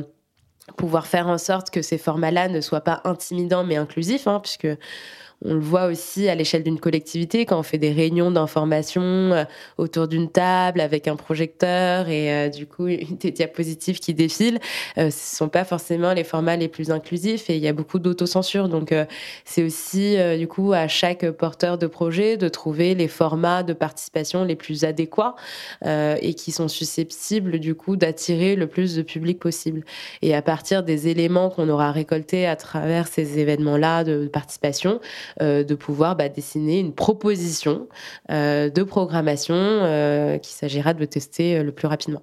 pouvoir 0.76 1.06
faire 1.06 1.28
en 1.28 1.38
sorte 1.38 1.70
que 1.70 1.82
ces 1.82 1.98
formats-là 1.98 2.48
ne 2.48 2.60
soient 2.60 2.80
pas 2.80 3.00
intimidants 3.04 3.64
mais 3.64 3.76
inclusifs, 3.76 4.26
hein, 4.26 4.40
puisque 4.40 4.68
on 5.42 5.54
le 5.54 5.60
voit 5.60 5.86
aussi 5.86 6.28
à 6.28 6.34
l'échelle 6.34 6.62
d'une 6.62 6.78
collectivité 6.78 7.46
quand 7.46 7.58
on 7.58 7.62
fait 7.62 7.78
des 7.78 7.92
réunions 7.92 8.30
d'information 8.30 9.02
euh, 9.02 9.44
autour 9.78 10.06
d'une 10.06 10.30
table 10.30 10.80
avec 10.80 11.08
un 11.08 11.16
projecteur 11.16 12.08
et 12.08 12.32
euh, 12.32 12.48
du 12.48 12.66
coup 12.66 12.86
des 13.20 13.30
diapositives 13.30 14.00
qui 14.00 14.12
défilent. 14.12 14.58
Euh, 14.98 15.10
ce 15.10 15.36
sont 15.36 15.48
pas 15.48 15.64
forcément 15.64 16.12
les 16.12 16.24
formats 16.24 16.56
les 16.56 16.68
plus 16.68 16.90
inclusifs 16.90 17.48
et 17.48 17.56
il 17.56 17.62
y 17.62 17.68
a 17.68 17.72
beaucoup 17.72 17.98
d'autocensure. 17.98 18.68
Donc 18.68 18.94
c'est 19.44 19.62
aussi 19.62 20.16
du 20.38 20.46
coup 20.46 20.72
à 20.72 20.88
chaque 20.88 21.28
porteur 21.30 21.78
de 21.78 21.86
projet 21.86 22.36
de 22.36 22.48
trouver 22.48 22.94
les 22.94 23.08
formats 23.08 23.62
de 23.62 23.72
participation 23.72 24.44
les 24.44 24.56
plus 24.56 24.84
adéquats 24.84 25.34
et 25.84 26.34
qui 26.34 26.52
sont 26.52 26.68
susceptibles 26.68 27.58
du 27.58 27.74
coup 27.74 27.96
d'attirer 27.96 28.56
le 28.56 28.66
plus 28.66 28.96
de 28.96 29.02
public 29.02 29.38
possible. 29.38 29.84
Et 30.22 30.34
à 30.34 30.42
partir 30.42 30.82
des 30.82 31.08
éléments 31.08 31.50
qu'on 31.50 31.68
aura 31.68 31.92
récoltés 31.92 32.46
à 32.46 32.56
travers 32.56 33.08
ces 33.08 33.38
événements-là 33.38 34.04
de 34.04 34.26
participation, 34.26 35.00
de 35.40 35.74
pouvoir 35.74 36.16
bah, 36.16 36.28
dessiner 36.28 36.80
une 36.80 36.92
proposition 36.92 37.88
euh, 38.30 38.70
de 38.70 38.82
programmation 38.82 39.54
euh, 39.54 40.38
qu'il 40.38 40.54
s'agira 40.54 40.94
de 40.94 41.04
tester 41.04 41.62
le 41.62 41.72
plus 41.72 41.86
rapidement. 41.86 42.22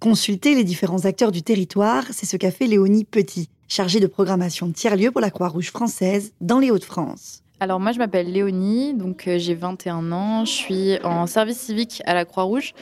Consulter 0.00 0.54
les 0.54 0.64
différents 0.64 1.04
acteurs 1.04 1.30
du 1.30 1.42
territoire, 1.42 2.04
c'est 2.10 2.26
ce 2.26 2.36
qu'a 2.36 2.50
fait 2.50 2.66
Léonie 2.66 3.04
Petit, 3.04 3.48
chargée 3.68 4.00
de 4.00 4.06
programmation 4.06 4.70
tiers-lieu 4.72 5.10
pour 5.10 5.20
la 5.20 5.30
Croix-Rouge 5.30 5.70
française 5.70 6.32
dans 6.40 6.58
les 6.58 6.70
Hauts-de-France. 6.70 7.42
Alors 7.60 7.78
moi 7.78 7.92
je 7.92 7.98
m'appelle 7.98 8.32
Léonie, 8.32 8.94
donc 8.94 9.28
j'ai 9.36 9.54
21 9.54 10.10
ans, 10.10 10.44
je 10.44 10.50
suis 10.50 10.98
en 11.04 11.28
service 11.28 11.58
civique 11.58 12.02
à 12.06 12.14
la 12.14 12.24
Croix-Rouge. 12.24 12.74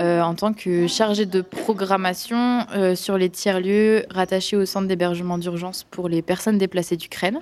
Euh, 0.00 0.20
en 0.22 0.34
tant 0.34 0.52
que 0.52 0.88
chargée 0.88 1.24
de 1.24 1.40
programmation 1.40 2.66
euh, 2.74 2.96
sur 2.96 3.16
les 3.16 3.30
tiers-lieux 3.30 4.04
rattachés 4.10 4.56
au 4.56 4.66
centre 4.66 4.88
d'hébergement 4.88 5.38
d'urgence 5.38 5.84
pour 5.88 6.08
les 6.08 6.20
personnes 6.20 6.58
déplacées 6.58 6.96
d'Ukraine. 6.96 7.40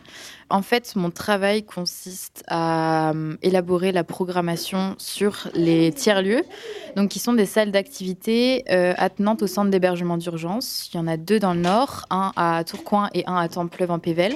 En 0.50 0.61
fait, 0.61 0.94
mon 0.94 1.11
travail 1.11 1.62
consiste 1.62 2.44
à 2.49 3.12
euh, 3.12 3.37
élaborer 3.40 3.90
la 3.90 4.04
programmation 4.04 4.97
sur 4.99 5.49
les 5.54 5.92
tiers-lieux, 5.92 6.42
donc 6.94 7.09
qui 7.09 7.21
sont 7.21 7.32
des 7.32 7.47
salles 7.47 7.71
d'activité 7.71 8.64
attenantes 8.68 9.42
au 9.42 9.47
centre 9.47 9.71
d'hébergement 9.71 10.18
d'urgence. 10.18 10.90
Il 10.92 10.99
y 10.99 11.00
en 11.00 11.06
a 11.06 11.16
deux 11.16 11.38
dans 11.38 11.54
le 11.54 11.61
nord, 11.61 12.04
un 12.11 12.32
à 12.37 12.64
Tourcoing 12.64 13.09
et 13.14 13.25
un 13.26 13.37
à 13.37 13.49
Templeuve 13.49 13.90
en 13.90 13.99
Pével. 13.99 14.35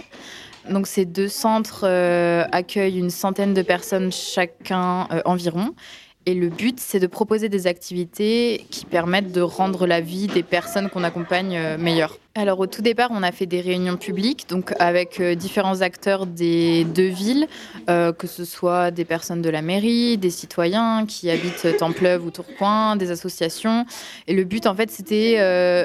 Donc 0.70 0.87
ces 0.87 1.04
deux 1.04 1.28
centres 1.28 1.85
accueillent 2.50 2.99
une 2.99 3.11
centaine 3.11 3.52
de 3.52 3.62
personnes 3.62 4.11
chacun 4.11 5.06
environ. 5.26 5.75
Et 6.28 6.35
le 6.35 6.49
but, 6.49 6.80
c'est 6.80 6.99
de 6.99 7.06
proposer 7.06 7.49
des 7.49 7.68
activités 7.68 8.66
qui 8.71 8.85
permettent 8.85 9.30
de 9.30 9.40
rendre 9.40 9.87
la 9.87 10.00
vie 10.00 10.26
des 10.26 10.42
personnes 10.42 10.90
qu'on 10.90 11.04
accompagne 11.04 11.56
euh, 11.56 11.78
meilleure. 11.78 12.18
Alors 12.35 12.59
au 12.59 12.66
tout 12.66 12.83
départ, 12.83 13.11
on 13.12 13.23
a 13.23 13.30
fait 13.30 13.47
des 13.47 13.61
réunions 13.61 13.97
publiques, 13.97 14.49
donc 14.49 14.75
avec 14.80 15.21
euh, 15.21 15.37
différents 15.37 15.83
acteurs 15.83 16.26
des 16.26 16.85
deux 16.85 17.06
villes, 17.06 17.47
euh, 17.88 18.12
que 18.12 18.26
ce 18.26 18.45
soit 18.45 18.90
des 18.90 19.04
personnes 19.04 19.40
de 19.40 19.49
la 19.49 19.62
mairie, 19.62 20.18
des 20.18 20.30
citoyens 20.30 21.06
qui 21.06 21.30
habitent 21.30 21.76
Templeuve 21.78 22.26
ou 22.26 22.33
Tourcoing, 22.33 22.97
des 22.97 23.12
associations. 23.12 23.87
Et 24.26 24.35
le 24.35 24.42
but, 24.42 24.66
en 24.66 24.75
fait, 24.75 24.90
c'était 24.90 25.37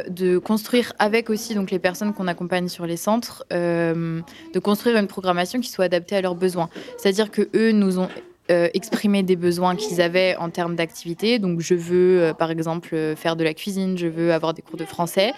de 0.10 0.40
construire 0.40 0.94
avec 0.98 1.30
aussi 1.30 1.54
donc 1.54 1.70
les 1.70 1.80
personnes 1.80 2.14
qu'on 2.14 2.28
accompagne 2.28 2.68
sur 2.68 2.88
les 2.88 2.98
centres, 2.98 3.46
de 3.52 4.60
construire 4.60 4.98
une 4.98 5.08
programmation 5.08 5.60
qui 5.60 5.70
soit 5.70 5.86
adaptée 5.86 6.16
à 6.16 6.22
leurs 6.22 6.36
besoins. 6.36 6.70
C'est-à-dire 6.98 7.30
que 7.30 7.48
eux 7.56 7.72
nous 7.72 8.00
ont 8.00 8.10
euh, 8.52 8.68
exprimer 8.74 9.24
des 9.24 9.38
besoins 9.38 9.78
qu'ils 9.78 10.02
avaient 10.02 10.36
en 10.36 10.50
termes 10.50 10.76
d'activité. 10.76 11.40
Donc, 11.40 11.62
je 11.62 11.74
veux, 11.74 12.22
euh, 12.22 12.34
par 12.34 12.52
exemple, 12.52 12.90
euh, 12.94 13.16
faire 13.16 13.38
de 13.38 13.46
la 13.46 13.54
cuisine, 13.54 13.98
je 13.98 14.08
veux 14.08 14.34
avoir 14.34 14.54
des 14.54 14.62
cours 14.62 14.76
de 14.76 14.84
français. 14.84 15.32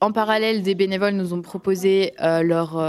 En 0.00 0.10
parallèle, 0.10 0.62
des 0.62 0.74
bénévoles 0.74 1.14
nous 1.14 1.32
ont 1.32 1.42
proposé 1.42 2.14
leur, 2.18 2.82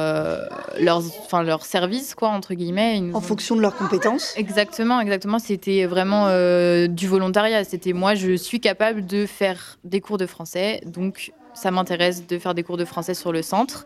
leurs, 0.79 1.03
enfin, 1.25 1.43
leur 1.43 1.65
service, 1.65 2.15
quoi, 2.15 2.29
entre 2.29 2.53
guillemets. 2.53 3.03
En 3.13 3.19
fonction 3.19 3.57
de 3.57 3.61
leurs 3.61 3.75
compétences 3.75 4.33
Exactement, 4.37 5.01
exactement. 5.01 5.37
C'était 5.37 5.85
vraiment 5.87 6.27
du 6.87 7.07
volontariat. 7.09 7.65
C'était 7.65 7.91
moi, 7.91 8.15
je 8.15 8.37
suis 8.37 8.61
capable 8.61 9.05
de 9.05 9.25
faire 9.25 9.77
des 9.83 9.99
cours 9.99 10.17
de 10.17 10.25
français. 10.25 10.79
Donc, 10.85 11.33
ça 11.53 11.69
m'intéresse 11.69 12.25
de 12.27 12.39
faire 12.39 12.53
des 12.53 12.63
cours 12.63 12.77
de 12.77 12.85
français 12.85 13.13
sur 13.13 13.33
le 13.33 13.41
centre. 13.41 13.85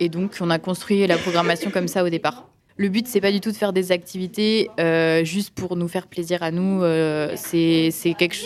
Et 0.00 0.08
donc, 0.08 0.38
on 0.40 0.50
a 0.50 0.58
construit 0.58 1.06
la 1.06 1.18
programmation 1.18 1.70
comme 1.70 1.86
ça 1.86 2.02
au 2.02 2.08
départ. 2.08 2.48
Le 2.78 2.90
but, 2.90 3.06
c'est 3.08 3.22
pas 3.22 3.32
du 3.32 3.40
tout 3.40 3.50
de 3.50 3.56
faire 3.56 3.72
des 3.72 3.90
activités 3.90 4.70
euh, 4.78 5.24
juste 5.24 5.50
pour 5.54 5.76
nous 5.76 5.88
faire 5.88 6.06
plaisir 6.06 6.42
à 6.42 6.50
nous. 6.50 6.82
Euh, 6.82 7.32
c'est 7.36 7.90
quelque, 8.18 8.36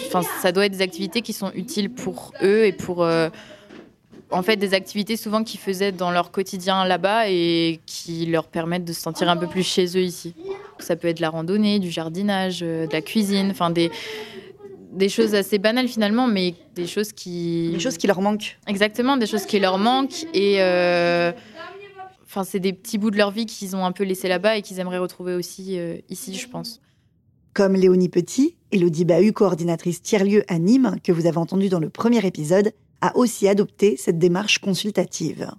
ça 0.40 0.52
doit 0.52 0.66
être 0.66 0.72
des 0.72 0.82
activités 0.82 1.20
qui 1.20 1.32
sont 1.32 1.50
utiles 1.54 1.90
pour 1.90 2.32
eux 2.40 2.64
et 2.64 2.72
pour, 2.72 3.02
euh, 3.02 3.28
en 4.30 4.42
fait, 4.42 4.56
des 4.56 4.72
activités 4.72 5.16
souvent 5.16 5.42
qu'ils 5.42 5.58
faisaient 5.58 5.90
dans 5.90 6.12
leur 6.12 6.30
quotidien 6.30 6.84
là-bas 6.84 7.28
et 7.28 7.80
qui 7.86 8.26
leur 8.26 8.46
permettent 8.46 8.84
de 8.84 8.92
se 8.92 9.00
sentir 9.00 9.28
un 9.28 9.36
peu 9.36 9.48
plus 9.48 9.66
chez 9.66 9.86
eux 9.96 10.02
ici. 10.02 10.34
Ça 10.78 10.94
peut 10.94 11.08
être 11.08 11.20
la 11.20 11.30
randonnée, 11.30 11.80
du 11.80 11.90
jardinage, 11.90 12.60
de 12.60 12.88
la 12.92 13.02
cuisine, 13.02 13.48
enfin 13.50 13.70
des 13.70 13.90
des 14.92 15.08
choses 15.08 15.36
assez 15.36 15.58
banales 15.58 15.86
finalement, 15.86 16.26
mais 16.26 16.54
des 16.74 16.88
choses 16.88 17.12
qui... 17.12 17.70
Des 17.72 17.78
choses 17.78 17.96
qui 17.96 18.08
leur 18.08 18.20
manquent. 18.20 18.58
Exactement, 18.66 19.16
des 19.16 19.26
choses 19.26 19.46
qui 19.46 19.60
leur 19.60 19.78
manquent. 19.78 20.26
Et 20.34 20.58
Enfin, 22.30 22.44
c'est 22.44 22.60
des 22.60 22.72
petits 22.72 22.96
bouts 22.96 23.10
de 23.10 23.16
leur 23.16 23.32
vie 23.32 23.44
qu'ils 23.44 23.74
ont 23.74 23.84
un 23.84 23.90
peu 23.90 24.04
laissés 24.04 24.28
là-bas 24.28 24.56
et 24.56 24.62
qu'ils 24.62 24.78
aimeraient 24.78 24.98
retrouver 24.98 25.34
aussi 25.34 25.76
euh, 25.80 25.96
ici, 26.10 26.36
je 26.36 26.48
pense. 26.48 26.80
Comme 27.54 27.74
Léonie 27.74 28.08
Petit, 28.08 28.56
Elodie 28.70 29.04
Bahu, 29.04 29.32
coordinatrice 29.32 30.00
tiers-lieu 30.00 30.44
à 30.46 30.60
Nîmes, 30.60 30.94
que 31.02 31.10
vous 31.10 31.26
avez 31.26 31.38
entendu 31.38 31.68
dans 31.68 31.80
le 31.80 31.90
premier 31.90 32.24
épisode, 32.24 32.72
a 33.00 33.16
aussi 33.16 33.48
adopté 33.48 33.96
cette 33.96 34.18
démarche 34.20 34.60
consultative. 34.60 35.50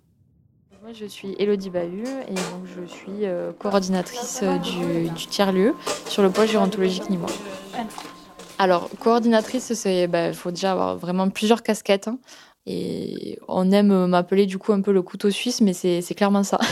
Moi, 0.81 0.93
je 0.93 1.07
suis 1.07 1.35
Elodie 1.39 1.71
Bahu 1.71 2.03
et 2.29 2.35
donc 2.35 2.63
je 2.63 2.85
suis 2.85 3.25
euh, 3.25 3.51
coordinatrice 3.51 4.39
euh, 4.41 4.57
du, 4.59 5.09
du 5.09 5.27
tiers-lieu 5.27 5.75
sur 6.07 6.23
le 6.23 6.29
pôle 6.29 6.47
gérontologique 6.47 7.09
nîmois. 7.09 7.27
Alors, 8.59 8.89
coordinatrice, 8.99 9.73
il 9.85 10.07
bah, 10.07 10.31
faut 10.31 10.51
déjà 10.51 10.71
avoir 10.71 10.95
vraiment 10.95 11.29
plusieurs 11.29 11.63
casquettes. 11.63 12.07
Hein. 12.07 12.19
Et 12.65 13.39
on 13.47 13.71
aime 13.71 14.05
m'appeler 14.07 14.45
du 14.45 14.57
coup 14.57 14.71
un 14.71 14.81
peu 14.81 14.91
le 14.91 15.01
couteau 15.01 15.31
suisse, 15.31 15.61
mais 15.61 15.73
c'est 15.73 16.15
clairement 16.15 16.43
ça. 16.43 16.59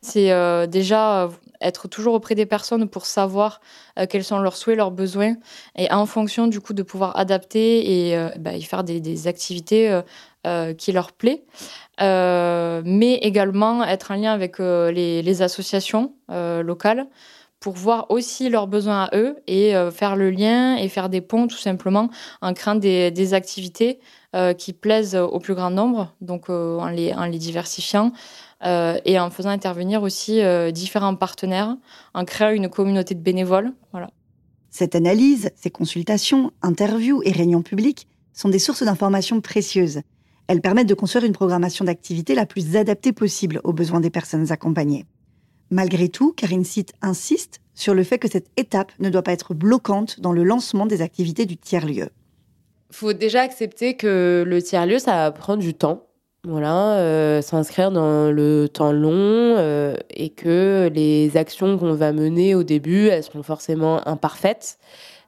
c'est 0.00 0.30
euh, 0.30 0.66
déjà 0.66 1.24
euh, 1.24 1.28
être 1.60 1.88
toujours 1.88 2.14
auprès 2.14 2.34
des 2.34 2.46
personnes 2.46 2.88
pour 2.88 3.04
savoir 3.04 3.60
euh, 3.98 4.06
quels 4.08 4.24
sont 4.24 4.38
leurs 4.38 4.56
souhaits, 4.56 4.76
leurs 4.76 4.92
besoins, 4.92 5.34
et 5.76 5.90
en 5.92 6.06
fonction 6.06 6.46
du 6.46 6.60
coup 6.60 6.72
de 6.72 6.82
pouvoir 6.82 7.16
adapter 7.16 8.10
et 8.10 8.28
bah, 8.38 8.54
y 8.54 8.62
faire 8.62 8.84
des, 8.84 9.26
activités 9.26 10.00
qui 10.78 10.92
leur 10.92 11.12
plaît. 11.12 11.44
mais 12.00 13.14
également 13.22 13.84
être 13.84 14.12
en 14.12 14.14
lien 14.14 14.32
avec 14.32 14.58
les, 14.58 15.42
associations 15.42 16.14
locales 16.28 17.06
pour 17.60 17.74
voir 17.74 18.10
aussi 18.10 18.48
leurs 18.48 18.66
besoins 18.66 19.04
à 19.04 19.16
eux 19.16 19.36
et 19.46 19.74
faire 19.90 20.14
le 20.16 20.30
lien 20.30 20.76
et 20.76 20.88
faire 20.88 21.08
des 21.08 21.20
ponts 21.20 21.48
tout 21.48 21.56
simplement 21.56 22.08
en 22.40 22.54
créant 22.54 22.76
des, 22.76 23.34
activités 23.34 23.98
euh, 24.36 24.52
qui 24.52 24.74
plaisent 24.74 25.16
au 25.16 25.38
plus 25.38 25.54
grand 25.54 25.70
nombre, 25.70 26.14
donc 26.20 26.50
euh, 26.50 26.78
en, 26.78 26.88
les, 26.88 27.14
en 27.14 27.24
les 27.24 27.38
diversifiant 27.38 28.12
euh, 28.62 28.98
et 29.06 29.18
en 29.18 29.30
faisant 29.30 29.48
intervenir 29.48 30.02
aussi 30.02 30.42
différents 30.70 31.14
partenaires, 31.14 31.74
en 32.12 32.26
créant 32.26 32.50
une 32.50 32.68
communauté 32.68 33.14
de 33.14 33.20
bénévoles. 33.20 33.72
Voilà. 33.92 34.10
Cette 34.68 34.94
analyse, 34.94 35.50
ces 35.56 35.70
consultations, 35.70 36.52
interviews 36.60 37.22
et 37.24 37.32
réunions 37.32 37.62
publiques 37.62 38.06
sont 38.34 38.50
des 38.50 38.58
sources 38.58 38.82
d'informations 38.82 39.40
précieuses. 39.40 40.02
Elles 40.46 40.60
permettent 40.60 40.88
de 40.88 40.94
construire 40.94 41.24
une 41.24 41.32
programmation 41.32 41.86
d'activité 41.86 42.34
la 42.34 42.44
plus 42.44 42.76
adaptée 42.76 43.12
possible 43.12 43.62
aux 43.64 43.72
besoins 43.72 44.00
des 44.00 44.10
personnes 44.10 44.52
accompagnées. 44.52 45.06
Malgré 45.70 46.08
tout, 46.08 46.32
Karine 46.32 46.64
Sitt 46.64 46.92
insiste 47.02 47.60
sur 47.74 47.94
le 47.94 48.02
fait 48.02 48.18
que 48.18 48.28
cette 48.28 48.48
étape 48.56 48.92
ne 48.98 49.10
doit 49.10 49.22
pas 49.22 49.32
être 49.32 49.54
bloquante 49.54 50.20
dans 50.20 50.32
le 50.32 50.42
lancement 50.42 50.86
des 50.86 51.02
activités 51.02 51.46
du 51.46 51.56
tiers-lieu. 51.56 52.08
Il 52.90 52.96
faut 52.96 53.12
déjà 53.12 53.42
accepter 53.42 53.94
que 53.94 54.44
le 54.46 54.62
tiers-lieu, 54.62 54.98
ça 54.98 55.12
va 55.12 55.30
prendre 55.30 55.62
du 55.62 55.74
temps. 55.74 56.06
Voilà, 56.44 56.98
euh, 56.98 57.42
s'inscrire 57.42 57.90
dans 57.90 58.30
le 58.30 58.68
temps 58.68 58.92
long 58.92 59.12
euh, 59.12 59.96
et 60.08 60.30
que 60.30 60.88
les 60.94 61.36
actions 61.36 61.76
qu'on 61.76 61.94
va 61.94 62.12
mener 62.12 62.54
au 62.54 62.62
début, 62.62 63.08
elles 63.08 63.24
seront 63.24 63.42
forcément 63.42 64.06
imparfaites. 64.08 64.78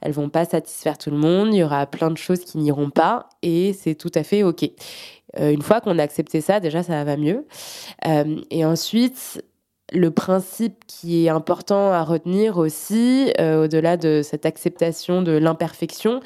Elles 0.00 0.12
vont 0.12 0.30
pas 0.30 0.46
satisfaire 0.46 0.96
tout 0.96 1.10
le 1.10 1.18
monde. 1.18 1.48
Il 1.52 1.58
y 1.58 1.64
aura 1.64 1.84
plein 1.86 2.10
de 2.10 2.16
choses 2.16 2.40
qui 2.40 2.58
n'iront 2.58 2.90
pas 2.90 3.28
et 3.42 3.74
c'est 3.74 3.94
tout 3.94 4.12
à 4.14 4.22
fait 4.22 4.42
OK. 4.44 4.64
Euh, 5.38 5.50
une 5.50 5.62
fois 5.62 5.80
qu'on 5.80 5.98
a 5.98 6.02
accepté 6.02 6.40
ça, 6.40 6.58
déjà, 6.58 6.82
ça 6.82 7.04
va 7.04 7.16
mieux. 7.16 7.44
et 8.50 8.64
ensuite, 8.64 9.42
le 9.92 10.10
principe 10.10 10.84
qui 10.86 11.26
est 11.26 11.28
important 11.28 11.90
à 11.92 12.02
retenir 12.02 12.58
aussi, 12.58 13.32
euh, 13.40 13.64
au-delà 13.64 13.96
de 13.96 14.20
cette 14.22 14.46
acceptation 14.46 15.22
de 15.22 15.32
l'imperfection, 15.32 16.20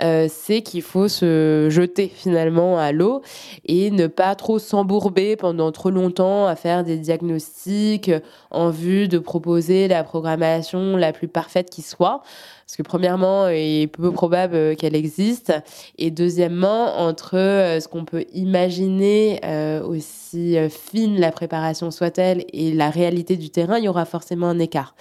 euh, 0.00 0.26
c'est 0.30 0.62
qu'il 0.62 0.82
faut 0.82 1.08
se 1.08 1.68
jeter 1.70 2.08
finalement 2.08 2.78
à 2.78 2.92
l'eau 2.92 3.22
et 3.66 3.90
ne 3.90 4.06
pas 4.06 4.34
trop 4.34 4.58
s'embourber 4.58 5.36
pendant 5.36 5.70
trop 5.72 5.90
longtemps 5.90 6.46
à 6.46 6.56
faire 6.56 6.84
des 6.84 6.96
diagnostics 6.96 8.10
en 8.50 8.70
vue 8.70 9.08
de 9.08 9.18
proposer 9.18 9.88
la 9.88 10.02
programmation 10.02 10.96
la 10.96 11.12
plus 11.12 11.28
parfaite 11.28 11.70
qui 11.70 11.82
soit. 11.82 12.22
Parce 12.66 12.76
que 12.76 12.82
premièrement, 12.82 13.48
il 13.48 13.82
est 13.82 13.86
peu 13.88 14.12
probable 14.12 14.76
qu'elle 14.76 14.94
existe. 14.94 15.52
Et 15.98 16.12
deuxièmement, 16.12 17.00
entre 17.00 17.36
euh, 17.36 17.80
ce 17.80 17.88
qu'on 17.88 18.04
peut 18.04 18.24
imaginer, 18.32 19.40
aussi 19.84 20.56
fine 20.68 21.18
la 21.18 21.32
préparation 21.32 21.90
soit-elle, 21.90 22.44
et 22.52 22.72
la 22.72 22.90
réalité 22.90 23.09
du 23.10 23.50
terrain, 23.50 23.78
il 23.78 23.84
y 23.84 23.88
aura 23.88 24.04
forcément 24.04 24.46
un 24.48 24.58
écart. 24.58 24.94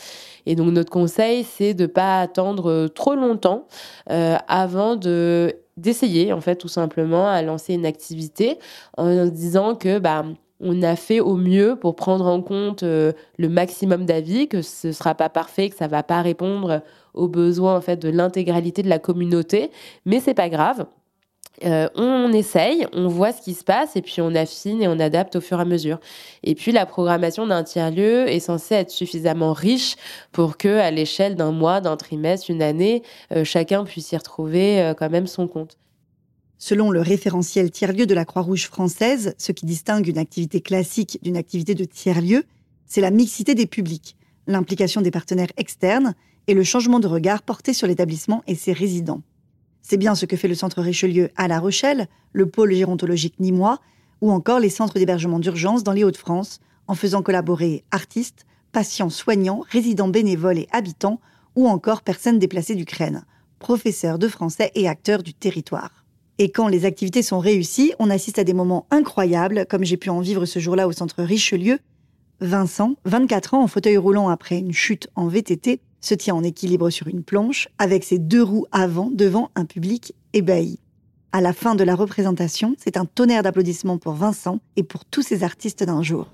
Et 0.45 0.55
donc 0.55 0.71
notre 0.71 0.91
conseil, 0.91 1.43
c'est 1.43 1.73
de 1.73 1.83
ne 1.83 1.87
pas 1.87 2.21
attendre 2.21 2.87
trop 2.87 3.15
longtemps 3.15 3.65
avant 4.07 4.95
de 4.95 5.55
d'essayer 5.77 6.33
en 6.33 6.41
fait 6.41 6.57
tout 6.57 6.67
simplement 6.67 7.29
à 7.29 7.41
lancer 7.41 7.73
une 7.73 7.85
activité 7.85 8.59
en 8.97 9.25
disant 9.27 9.75
que 9.75 9.97
bah 9.99 10.25
on 10.59 10.81
a 10.81 10.97
fait 10.97 11.21
au 11.21 11.35
mieux 11.35 11.77
pour 11.77 11.95
prendre 11.95 12.25
en 12.27 12.41
compte 12.41 12.83
le 12.83 13.13
maximum 13.37 14.05
d'avis, 14.05 14.49
que 14.49 14.61
ce 14.61 14.91
sera 14.91 15.15
pas 15.15 15.29
parfait, 15.29 15.69
que 15.69 15.77
ça 15.77 15.87
va 15.87 16.03
pas 16.03 16.21
répondre 16.21 16.81
aux 17.13 17.29
besoins 17.29 17.77
en 17.77 17.81
fait 17.81 17.97
de 17.97 18.09
l'intégralité 18.09 18.83
de 18.83 18.89
la 18.89 18.99
communauté, 18.99 19.71
mais 20.05 20.19
c'est 20.19 20.33
pas 20.33 20.49
grave. 20.49 20.85
Euh, 21.65 21.89
on 21.95 22.31
essaye, 22.31 22.87
on 22.93 23.07
voit 23.07 23.33
ce 23.33 23.41
qui 23.41 23.53
se 23.53 23.63
passe 23.63 23.95
et 23.95 24.01
puis 24.01 24.21
on 24.21 24.33
affine 24.33 24.81
et 24.81 24.87
on 24.87 24.99
adapte 24.99 25.35
au 25.35 25.41
fur 25.41 25.59
et 25.59 25.61
à 25.61 25.65
mesure. 25.65 25.99
Et 26.43 26.55
puis 26.55 26.71
la 26.71 26.85
programmation 26.85 27.47
d'un 27.47 27.63
tiers-lieu 27.63 28.29
est 28.29 28.39
censée 28.39 28.75
être 28.75 28.91
suffisamment 28.91 29.53
riche 29.53 29.95
pour 30.31 30.57
que, 30.57 30.79
à 30.79 30.91
l'échelle 30.91 31.35
d'un 31.35 31.51
mois, 31.51 31.81
d'un 31.81 31.97
trimestre, 31.97 32.49
une 32.49 32.61
année, 32.61 33.03
euh, 33.33 33.43
chacun 33.43 33.83
puisse 33.83 34.11
y 34.11 34.17
retrouver 34.17 34.81
euh, 34.81 34.93
quand 34.93 35.09
même 35.09 35.27
son 35.27 35.47
compte. 35.47 35.77
Selon 36.57 36.91
le 36.91 37.01
référentiel 37.01 37.71
tiers-lieu 37.71 38.05
de 38.05 38.13
la 38.13 38.25
Croix-Rouge 38.25 38.67
française, 38.67 39.33
ce 39.37 39.51
qui 39.51 39.65
distingue 39.65 40.07
une 40.07 40.17
activité 40.17 40.61
classique 40.61 41.19
d'une 41.21 41.37
activité 41.37 41.73
de 41.73 41.85
tiers-lieu, 41.85 42.43
c'est 42.85 43.01
la 43.01 43.11
mixité 43.11 43.55
des 43.55 43.65
publics, 43.65 44.17
l'implication 44.47 45.01
des 45.01 45.11
partenaires 45.11 45.51
externes 45.57 46.15
et 46.47 46.53
le 46.53 46.63
changement 46.63 46.99
de 46.99 47.07
regard 47.07 47.43
porté 47.43 47.73
sur 47.73 47.87
l'établissement 47.87 48.43
et 48.47 48.55
ses 48.55 48.73
résidents. 48.73 49.21
C'est 49.81 49.97
bien 49.97 50.15
ce 50.15 50.25
que 50.25 50.37
fait 50.37 50.47
le 50.47 50.55
Centre 50.55 50.81
Richelieu 50.81 51.29
à 51.35 51.47
La 51.47 51.59
Rochelle, 51.59 52.07
le 52.33 52.45
pôle 52.45 52.73
gérontologique 52.73 53.39
nîmois, 53.39 53.79
ou 54.21 54.31
encore 54.31 54.59
les 54.59 54.69
centres 54.69 54.95
d'hébergement 54.95 55.39
d'urgence 55.39 55.83
dans 55.83 55.93
les 55.93 56.03
Hauts-de-France, 56.03 56.59
en 56.87 56.95
faisant 56.95 57.21
collaborer 57.21 57.83
artistes, 57.91 58.45
patients 58.71 59.09
soignants, 59.09 59.63
résidents 59.69 60.07
bénévoles 60.07 60.59
et 60.59 60.67
habitants, 60.71 61.19
ou 61.55 61.67
encore 61.67 62.01
personnes 62.01 62.39
déplacées 62.39 62.75
d'Ukraine, 62.75 63.25
professeurs 63.59 64.19
de 64.19 64.27
français 64.27 64.71
et 64.75 64.87
acteurs 64.87 65.23
du 65.23 65.33
territoire. 65.33 66.05
Et 66.37 66.51
quand 66.51 66.67
les 66.67 66.85
activités 66.85 67.21
sont 67.21 67.39
réussies, 67.39 67.93
on 67.99 68.09
assiste 68.09 68.39
à 68.39 68.45
des 68.45 68.53
moments 68.53 68.87
incroyables, 68.91 69.65
comme 69.69 69.83
j'ai 69.83 69.97
pu 69.97 70.09
en 70.09 70.21
vivre 70.21 70.45
ce 70.45 70.59
jour-là 70.59 70.87
au 70.87 70.93
centre 70.93 71.21
Richelieu. 71.21 71.79
Vincent, 72.39 72.95
24 73.03 73.55
ans 73.55 73.63
en 73.63 73.67
fauteuil 73.67 73.97
roulant 73.97 74.29
après 74.29 74.57
une 74.57 74.71
chute 74.71 75.09
en 75.15 75.27
VTT, 75.27 75.81
se 76.01 76.13
tient 76.13 76.35
en 76.35 76.43
équilibre 76.43 76.89
sur 76.89 77.07
une 77.07 77.23
planche 77.23 77.67
avec 77.77 78.03
ses 78.03 78.19
deux 78.19 78.43
roues 78.43 78.65
avant 78.71 79.09
devant 79.11 79.51
un 79.55 79.65
public 79.65 80.13
ébahi. 80.33 80.79
À 81.31 81.41
la 81.41 81.53
fin 81.53 81.75
de 81.75 81.83
la 81.83 81.95
représentation, 81.95 82.75
c'est 82.79 82.97
un 82.97 83.05
tonnerre 83.05 83.43
d'applaudissements 83.43 83.97
pour 83.97 84.13
Vincent 84.13 84.59
et 84.75 84.83
pour 84.83 85.05
tous 85.05 85.21
ces 85.21 85.43
artistes 85.43 85.83
d'un 85.83 86.01
jour. 86.01 86.27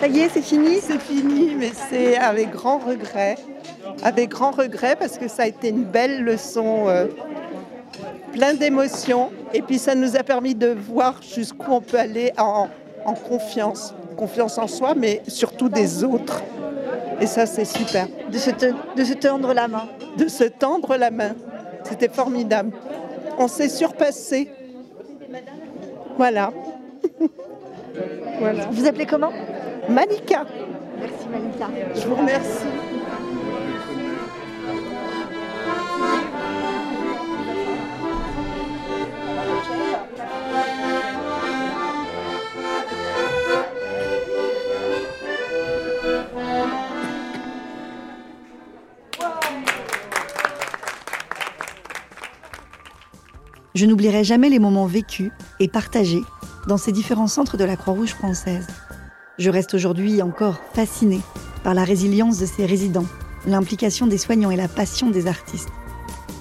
Ça 0.00 0.08
y 0.08 0.18
est, 0.18 0.28
c'est 0.28 0.42
fini? 0.42 0.78
C'est 0.80 1.00
fini, 1.00 1.54
mais 1.54 1.72
c'est 1.88 2.16
avec 2.16 2.50
grand 2.50 2.78
regret. 2.78 3.36
Avec 4.02 4.30
grand 4.30 4.50
regret 4.50 4.96
parce 4.96 5.16
que 5.16 5.28
ça 5.28 5.44
a 5.44 5.46
été 5.46 5.68
une 5.68 5.84
belle 5.84 6.24
leçon 6.24 6.88
euh, 6.88 7.06
plein 8.32 8.54
d'émotions. 8.54 9.30
Et 9.54 9.62
puis 9.62 9.78
ça 9.78 9.94
nous 9.94 10.16
a 10.16 10.22
permis 10.22 10.54
de 10.54 10.68
voir 10.68 11.20
jusqu'où 11.22 11.70
on 11.70 11.80
peut 11.80 11.98
aller 11.98 12.32
en, 12.38 12.68
confiance. 13.28 13.94
Confiance 14.16 14.58
en 14.58 14.66
soi, 14.66 14.94
mais 14.94 15.22
surtout 15.26 15.68
des 15.68 16.04
autres. 16.04 16.42
Et 17.20 17.26
ça, 17.26 17.46
c'est 17.46 17.64
super. 17.64 18.06
De 18.30 18.38
se, 18.38 18.50
de 18.50 19.04
se 19.04 19.14
tendre 19.14 19.52
la 19.54 19.68
main. 19.68 19.88
De 20.16 20.28
se 20.28 20.44
tendre 20.44 20.96
la 20.96 21.10
main. 21.10 21.34
C'était 21.84 22.08
formidable. 22.08 22.72
On 23.38 23.48
s'est 23.48 23.68
surpassé. 23.68 24.50
Voilà. 26.16 26.52
voilà. 28.38 28.66
Vous 28.70 28.86
appelez 28.86 29.06
comment? 29.06 29.32
Malika. 29.88 30.44
Merci 30.98 31.28
Malika. 31.28 31.68
Je 31.94 32.06
vous 32.06 32.14
remercie. 32.14 32.91
Je 53.82 53.88
n'oublierai 53.88 54.22
jamais 54.22 54.48
les 54.48 54.60
moments 54.60 54.86
vécus 54.86 55.32
et 55.58 55.66
partagés 55.66 56.22
dans 56.68 56.76
ces 56.76 56.92
différents 56.92 57.26
centres 57.26 57.56
de 57.56 57.64
la 57.64 57.74
Croix-Rouge 57.74 58.14
française. 58.14 58.68
Je 59.38 59.50
reste 59.50 59.74
aujourd'hui 59.74 60.22
encore 60.22 60.60
fascinée 60.72 61.20
par 61.64 61.74
la 61.74 61.82
résilience 61.82 62.38
de 62.38 62.46
ces 62.46 62.64
résidents, 62.64 63.08
l'implication 63.44 64.06
des 64.06 64.18
soignants 64.18 64.52
et 64.52 64.56
la 64.56 64.68
passion 64.68 65.10
des 65.10 65.26
artistes. 65.26 65.70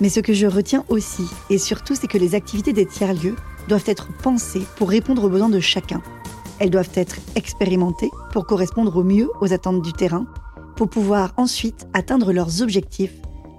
Mais 0.02 0.10
ce 0.10 0.20
que 0.20 0.34
je 0.34 0.46
retiens 0.46 0.86
aussi 0.88 1.28
et 1.50 1.58
surtout, 1.58 1.96
c'est 1.96 2.06
que 2.06 2.20
les 2.20 2.36
activités 2.36 2.74
des 2.74 2.86
tiers-lieux 2.86 3.36
doivent 3.68 3.88
être 3.88 4.10
pensées 4.22 4.68
pour 4.76 4.92
répondre 4.92 5.24
aux 5.24 5.30
besoins 5.30 5.50
de 5.50 5.60
chacun. 5.60 6.04
Elles 6.60 6.70
doivent 6.70 6.94
être 6.94 7.16
expérimentées 7.34 8.12
pour 8.34 8.46
correspondre 8.46 8.96
au 8.98 9.04
mieux 9.04 9.32
aux 9.42 9.52
attentes 9.52 9.82
du 9.82 9.94
terrain, 9.94 10.28
pour 10.76 10.92
pouvoir 10.92 11.34
ensuite 11.38 11.88
atteindre 11.96 12.34
leurs 12.34 12.62
objectifs, 12.62 13.16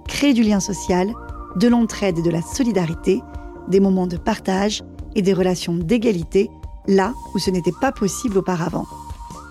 créer 0.06 0.34
du 0.34 0.44
lien 0.44 0.60
social, 0.60 1.12
de 1.56 1.66
l'entraide 1.66 2.20
et 2.20 2.22
de 2.22 2.30
la 2.30 2.42
solidarité, 2.42 3.20
des 3.68 3.80
moments 3.80 4.06
de 4.06 4.16
partage 4.16 4.82
et 5.14 5.22
des 5.22 5.32
relations 5.32 5.74
d'égalité 5.74 6.50
là 6.86 7.14
où 7.34 7.38
ce 7.38 7.50
n'était 7.50 7.72
pas 7.80 7.92
possible 7.92 8.38
auparavant. 8.38 8.86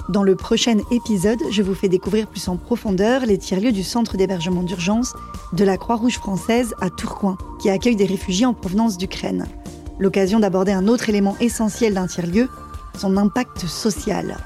Dans 0.10 0.24
le 0.24 0.36
prochain 0.36 0.78
épisode, 0.92 1.40
je 1.52 1.62
vous 1.62 1.76
fais 1.76 1.88
découvrir 1.88 2.28
plus 2.28 2.50
en 2.50 2.58
profondeur 2.58 3.26
les 3.26 3.38
tiers-lieux 3.38 3.72
du 3.72 3.84
centre 3.84 4.18
d'hébergement 4.18 4.64
d'urgence 4.64 5.14
de 5.54 5.64
la 5.64 5.78
Croix-Rouge 5.78 6.18
française 6.18 6.74
à 6.82 6.90
Tourcoing, 6.90 7.38
qui 7.62 7.70
accueille 7.70 7.96
des 7.96 8.06
réfugiés 8.06 8.46
en 8.46 8.54
provenance 8.54 8.98
d'Ukraine. 8.98 9.46
L'occasion 10.00 10.40
d'aborder 10.40 10.72
un 10.72 10.88
autre 10.88 11.08
élément 11.10 11.38
essentiel 11.40 11.94
d'un 11.94 12.08
tiers-lieu, 12.08 12.50
son 12.98 13.16
impact 13.16 13.68
social. 13.68 14.38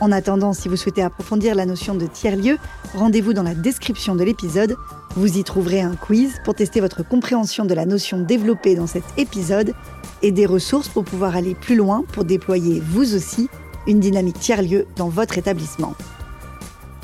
En 0.00 0.12
attendant, 0.12 0.52
si 0.52 0.68
vous 0.68 0.76
souhaitez 0.76 1.02
approfondir 1.02 1.56
la 1.56 1.66
notion 1.66 1.94
de 1.94 2.06
tiers-lieu, 2.06 2.58
rendez-vous 2.94 3.32
dans 3.32 3.42
la 3.42 3.54
description 3.54 4.14
de 4.14 4.22
l'épisode. 4.22 4.76
Vous 5.16 5.38
y 5.38 5.44
trouverez 5.44 5.80
un 5.80 5.96
quiz 5.96 6.34
pour 6.44 6.54
tester 6.54 6.80
votre 6.80 7.02
compréhension 7.02 7.64
de 7.64 7.74
la 7.74 7.84
notion 7.84 8.20
développée 8.20 8.76
dans 8.76 8.86
cet 8.86 9.02
épisode 9.16 9.74
et 10.22 10.30
des 10.30 10.46
ressources 10.46 10.88
pour 10.88 11.04
pouvoir 11.04 11.34
aller 11.34 11.54
plus 11.54 11.74
loin 11.74 12.04
pour 12.12 12.24
déployer 12.24 12.80
vous 12.80 13.16
aussi 13.16 13.48
une 13.88 13.98
dynamique 13.98 14.38
tiers-lieu 14.38 14.86
dans 14.96 15.08
votre 15.08 15.36
établissement. 15.36 15.94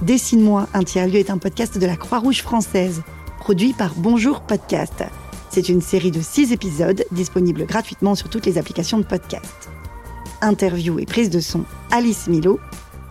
Dessine-moi 0.03 0.69
un 0.75 0.85
tiers-lieu 0.85 1.19
est 1.19 1.31
un 1.31 1.39
podcast 1.39 1.79
de 1.79 1.87
la 1.87 1.97
Croix-Rouge 1.97 2.43
française, 2.43 3.03
produit 3.41 3.73
par 3.73 3.95
Bonjour 3.97 4.43
Podcast. 4.43 5.05
C'est 5.51 5.69
une 5.69 5.81
série 5.81 6.11
de 6.11 6.21
six 6.21 6.53
épisodes 6.53 7.05
disponibles 7.11 7.65
gratuitement 7.65 8.15
sur 8.15 8.29
toutes 8.29 8.47
les 8.47 8.59
applications 8.59 8.99
de 8.99 9.05
podcast. 9.05 9.71
Interview 10.41 10.99
et 10.99 11.07
prise 11.07 11.31
de 11.31 11.41
son 11.41 11.65
Alice 11.91 12.27
Milo. 12.27 12.61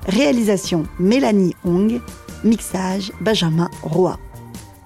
Réalisation 0.07 0.83
Mélanie 0.99 1.55
Hong. 1.65 2.01
Mixage 2.43 3.11
Benjamin 3.21 3.69
Roy. 3.83 4.19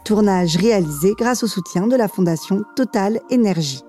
Tournage 0.06 0.58
réalisé 0.58 1.14
grâce 1.18 1.44
au 1.44 1.48
soutien 1.48 1.88
de 1.88 1.96
la 1.96 2.08
Fondation 2.08 2.64
Total 2.76 3.20
Énergie. 3.32 3.82